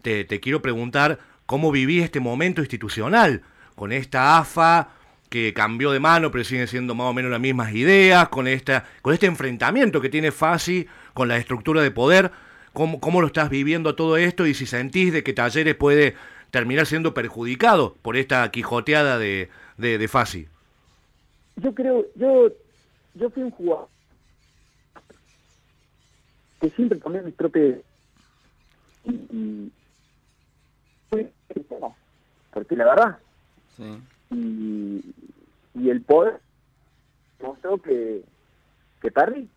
te, 0.03 0.27
quiero 0.41 0.61
preguntar 0.61 1.19
cómo 1.47 1.71
viví 1.73 2.01
este 2.01 2.21
momento 2.21 2.61
institucional 2.61 3.43
con 3.77 3.93
esta 3.93 4.39
AFA 4.39 4.91
que 5.31 5.55
cambió 5.55 5.93
de 5.93 6.01
mano, 6.01 6.31
pero 6.31 6.45
siguen 6.45 6.69
siendo 6.69 6.95
más 6.95 7.07
o 7.07 7.15
menos 7.15 7.31
las 7.31 7.41
mismas 7.41 7.73
ideas, 7.73 8.29
con, 8.29 8.47
esta, 8.47 8.85
con 9.01 9.15
este 9.15 9.27
enfrentamiento 9.27 10.01
que 10.01 10.11
tiene 10.11 10.31
FASI 10.31 10.87
con 11.15 11.29
la 11.29 11.39
estructura 11.39 11.81
de 11.81 11.91
poder. 11.91 12.33
¿Cómo, 12.75 13.01
¿Cómo 13.01 13.21
lo 13.21 13.29
estás 13.29 13.49
viviendo 13.49 13.95
todo 13.95 14.17
esto 14.17 14.47
y 14.47 14.53
si 14.53 14.67
sentís 14.67 15.13
de 15.13 15.23
que 15.23 15.33
Talleres 15.33 15.75
puede 15.75 16.17
terminar 16.51 16.87
siendo 16.87 17.15
perjudicado 17.15 17.97
por 18.03 18.17
esta 18.17 18.51
quijoteada 18.51 19.19
de, 19.19 19.49
de, 19.79 19.99
de 19.99 20.09
Fasi? 20.09 20.49
Yo 21.57 21.75
creo, 21.75 22.07
yo, 22.15 22.49
yo 23.15 23.31
fui 23.31 23.43
un 23.43 23.51
jugador 23.51 23.89
que 26.61 26.71
siempre 26.71 26.99
tomé 26.99 27.23
mis 27.23 27.35
propios 27.35 27.81
y, 29.05 29.73
porque 32.53 32.77
la 32.77 32.85
verdad 32.85 33.19
y, 34.31 35.03
y 35.75 35.91
el 35.91 36.01
poder 36.03 36.41
mostró 37.41 37.79
que 37.79 38.23
que 39.01 39.11
perdí 39.11 39.49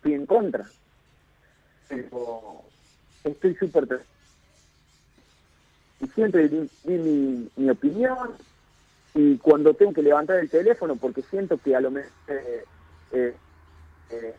fui 0.00 0.14
en 0.14 0.26
contra 0.26 0.68
pero 1.88 2.62
estoy 3.24 3.54
súper 3.56 4.04
y 6.00 6.06
siempre 6.08 6.48
di, 6.48 6.70
mi, 6.84 7.50
mi, 7.56 7.70
opinión 7.70 8.36
y 9.14 9.38
cuando 9.38 9.74
tengo 9.74 9.92
que 9.92 10.02
levantar 10.02 10.38
el 10.38 10.50
teléfono 10.50 10.96
porque 10.96 11.22
siento 11.22 11.58
que 11.58 11.74
a 11.74 11.80
lo 11.80 11.90
mejor 11.90 12.10
eh, 12.28 12.64
eh, 13.12 13.34
eh 14.14 14.36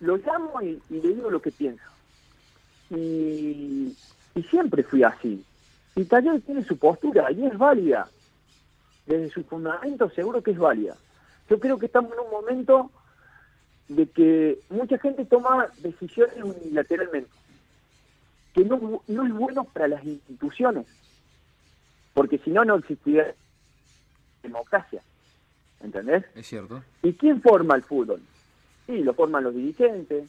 lo 0.00 0.16
llamo 0.16 0.60
y, 0.62 0.80
le 0.90 1.00
digo 1.00 1.30
lo 1.30 1.40
que 1.40 1.50
pienso. 1.50 1.84
Y, 2.90 3.96
siempre 4.50 4.84
fui 4.84 5.02
así. 5.02 5.44
Y 5.96 6.04
Taller 6.04 6.40
tiene 6.42 6.64
su 6.64 6.78
postura 6.78 7.30
y 7.32 7.44
es 7.44 7.58
válida. 7.58 8.08
Desde 9.04 9.30
su 9.30 9.42
fundamento 9.42 10.08
seguro 10.10 10.42
que 10.42 10.52
es 10.52 10.58
válida. 10.58 10.96
Yo 11.50 11.58
creo 11.58 11.78
que 11.78 11.86
estamos 11.86 12.12
en 12.12 12.20
un 12.20 12.30
momento 12.30 12.90
de 13.88 14.06
que 14.06 14.60
mucha 14.70 14.98
gente 14.98 15.24
toma 15.24 15.68
decisiones 15.78 16.36
unilateralmente, 16.42 17.30
que 18.58 18.64
no, 18.64 19.02
no 19.06 19.26
es 19.26 19.32
bueno 19.32 19.64
para 19.64 19.86
las 19.86 20.04
instituciones, 20.04 20.86
porque 22.12 22.38
si 22.38 22.50
no, 22.50 22.64
no 22.64 22.74
existiría 22.74 23.34
democracia. 24.42 25.00
¿entendés? 25.80 26.24
Es 26.34 26.46
cierto. 26.46 26.82
¿Y 27.02 27.12
quién 27.14 27.40
forma 27.40 27.76
el 27.76 27.82
fútbol? 27.82 28.20
Sí, 28.86 28.98
lo 28.98 29.14
forman 29.14 29.44
los 29.44 29.54
dirigentes, 29.54 30.28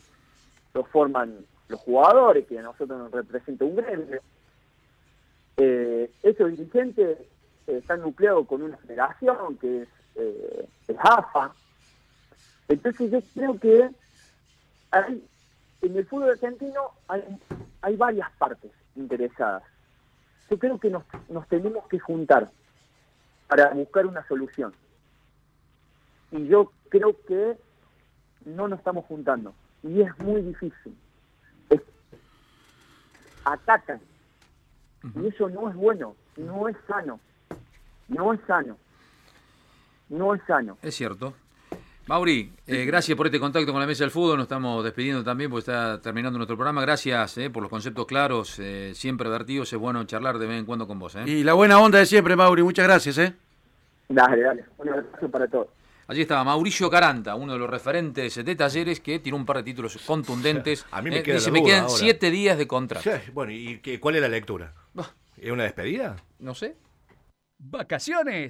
lo 0.73 0.83
forman 0.85 1.37
los 1.67 1.79
jugadores, 1.81 2.45
que 2.47 2.59
a 2.59 2.61
nosotros 2.61 2.99
nos 2.99 3.11
representa 3.11 3.65
un 3.65 3.75
gremio. 3.75 4.21
Eh, 5.57 6.11
esos 6.23 6.51
dirigentes 6.51 7.19
eh, 7.67 7.77
están 7.77 8.01
nucleados 8.01 8.47
con 8.47 8.61
una 8.61 8.77
federación 8.77 9.57
que 9.57 9.83
es 9.83 9.89
eh, 10.15 10.67
el 10.87 10.97
AFA. 10.99 11.53
Entonces 12.67 13.11
yo 13.11 13.21
creo 13.33 13.59
que 13.59 13.89
hay, 14.91 15.23
en 15.81 15.95
el 15.95 16.05
fútbol 16.05 16.31
argentino 16.31 16.91
hay, 17.07 17.23
hay 17.81 17.95
varias 17.95 18.31
partes 18.37 18.71
interesadas. 18.95 19.63
Yo 20.49 20.57
creo 20.57 20.79
que 20.79 20.89
nos, 20.89 21.03
nos 21.29 21.47
tenemos 21.47 21.87
que 21.87 21.99
juntar 21.99 22.49
para 23.47 23.69
buscar 23.73 24.05
una 24.05 24.27
solución 24.27 24.73
y 26.31 26.47
yo 26.47 26.71
creo 26.89 27.15
que 27.27 27.57
no 28.45 28.67
nos 28.67 28.79
estamos 28.79 29.05
juntando 29.05 29.53
y 29.83 30.01
es 30.01 30.17
muy 30.19 30.41
difícil. 30.41 30.95
atacan. 33.45 33.99
Y 35.15 35.27
eso 35.27 35.49
no 35.49 35.69
es 35.69 35.75
bueno, 35.75 36.15
no 36.35 36.67
es 36.67 36.75
sano. 36.87 37.19
No 38.07 38.33
es 38.33 38.39
sano. 38.45 38.77
No 40.09 40.35
es 40.35 40.41
sano. 40.45 40.77
Es 40.81 40.95
cierto. 40.95 41.33
Mauri, 42.13 42.52
eh, 42.65 42.86
gracias 42.86 43.15
por 43.15 43.28
este 43.28 43.39
contacto 43.39 43.72
con 43.72 43.80
la 43.80 43.86
Mesa 43.86 44.04
del 44.04 44.10
Fútbol. 44.10 44.38
Nos 44.38 44.45
estamos 44.45 44.84
despidiendo 44.84 45.24
también 45.24 45.52
porque 45.52 45.60
está 45.60 46.02
terminando 46.02 46.39
nuestro 46.39 46.58
programa. 46.58 46.82
Gracias 46.82 47.38
eh, 47.38 47.52
por 47.52 47.62
los 47.62 47.69
conceptos 47.69 48.08
claros, 48.08 48.58
eh, 48.58 48.93
siempre 48.95 49.30
vertidos. 49.30 49.72
Es 49.72 49.78
bueno 49.78 50.04
charlar 50.06 50.39
de 50.39 50.48
vez 50.48 50.58
en 50.58 50.65
cuando 50.65 50.88
con 50.88 50.98
vos. 50.98 51.15
eh. 51.15 51.24
Y 51.28 51.43
la 51.43 51.54
buena 51.54 51.78
onda 51.80 52.00
de 52.00 52.08
siempre, 52.08 52.36
Mauri. 52.36 52.63
Muchas 52.63 52.88
gracias, 52.88 53.19
¿eh? 53.19 53.36
Dale, 54.08 54.41
dale. 54.41 54.65
Un 54.80 54.89
abrazo 54.89 55.30
para 55.30 55.48
todos. 55.48 55.67
Allí 56.08 56.22
estaba 56.22 56.43
Mauricio 56.43 56.89
Caranta, 56.89 57.36
uno 57.36 57.54
de 57.54 57.60
los 57.60 57.69
referentes 57.69 58.43
de 58.43 58.56
talleres 58.56 59.00
que 59.02 59.19
tiró 59.19 59.36
un 59.38 59.45
par 59.45 59.58
de 59.58 59.63
títulos 59.63 59.95
contundentes. 60.08 60.88
A 60.89 61.04
mí 61.04 61.12
me 61.12 61.17
Eh, 61.19 61.24
queda 61.24 61.36
dice, 61.36 61.52
la 61.52 61.54
me 61.54 61.63
quedan 61.63 61.84
ahora". 61.84 61.93
siete 61.95 62.32
días 62.32 62.58
de 62.58 62.65
contrato. 62.65 63.08
Sí, 63.08 63.32
Bueno, 63.34 63.52
¿y 63.52 63.78
qué, 63.84 64.00
cuál 64.00 64.15
es 64.15 64.22
la 64.24 64.30
lectura? 64.30 64.74
¿Es 65.38 65.52
una 65.52 65.62
despedida? 65.62 66.15
No 66.39 66.56
sé. 66.56 66.76
Vacaciones 67.62 68.48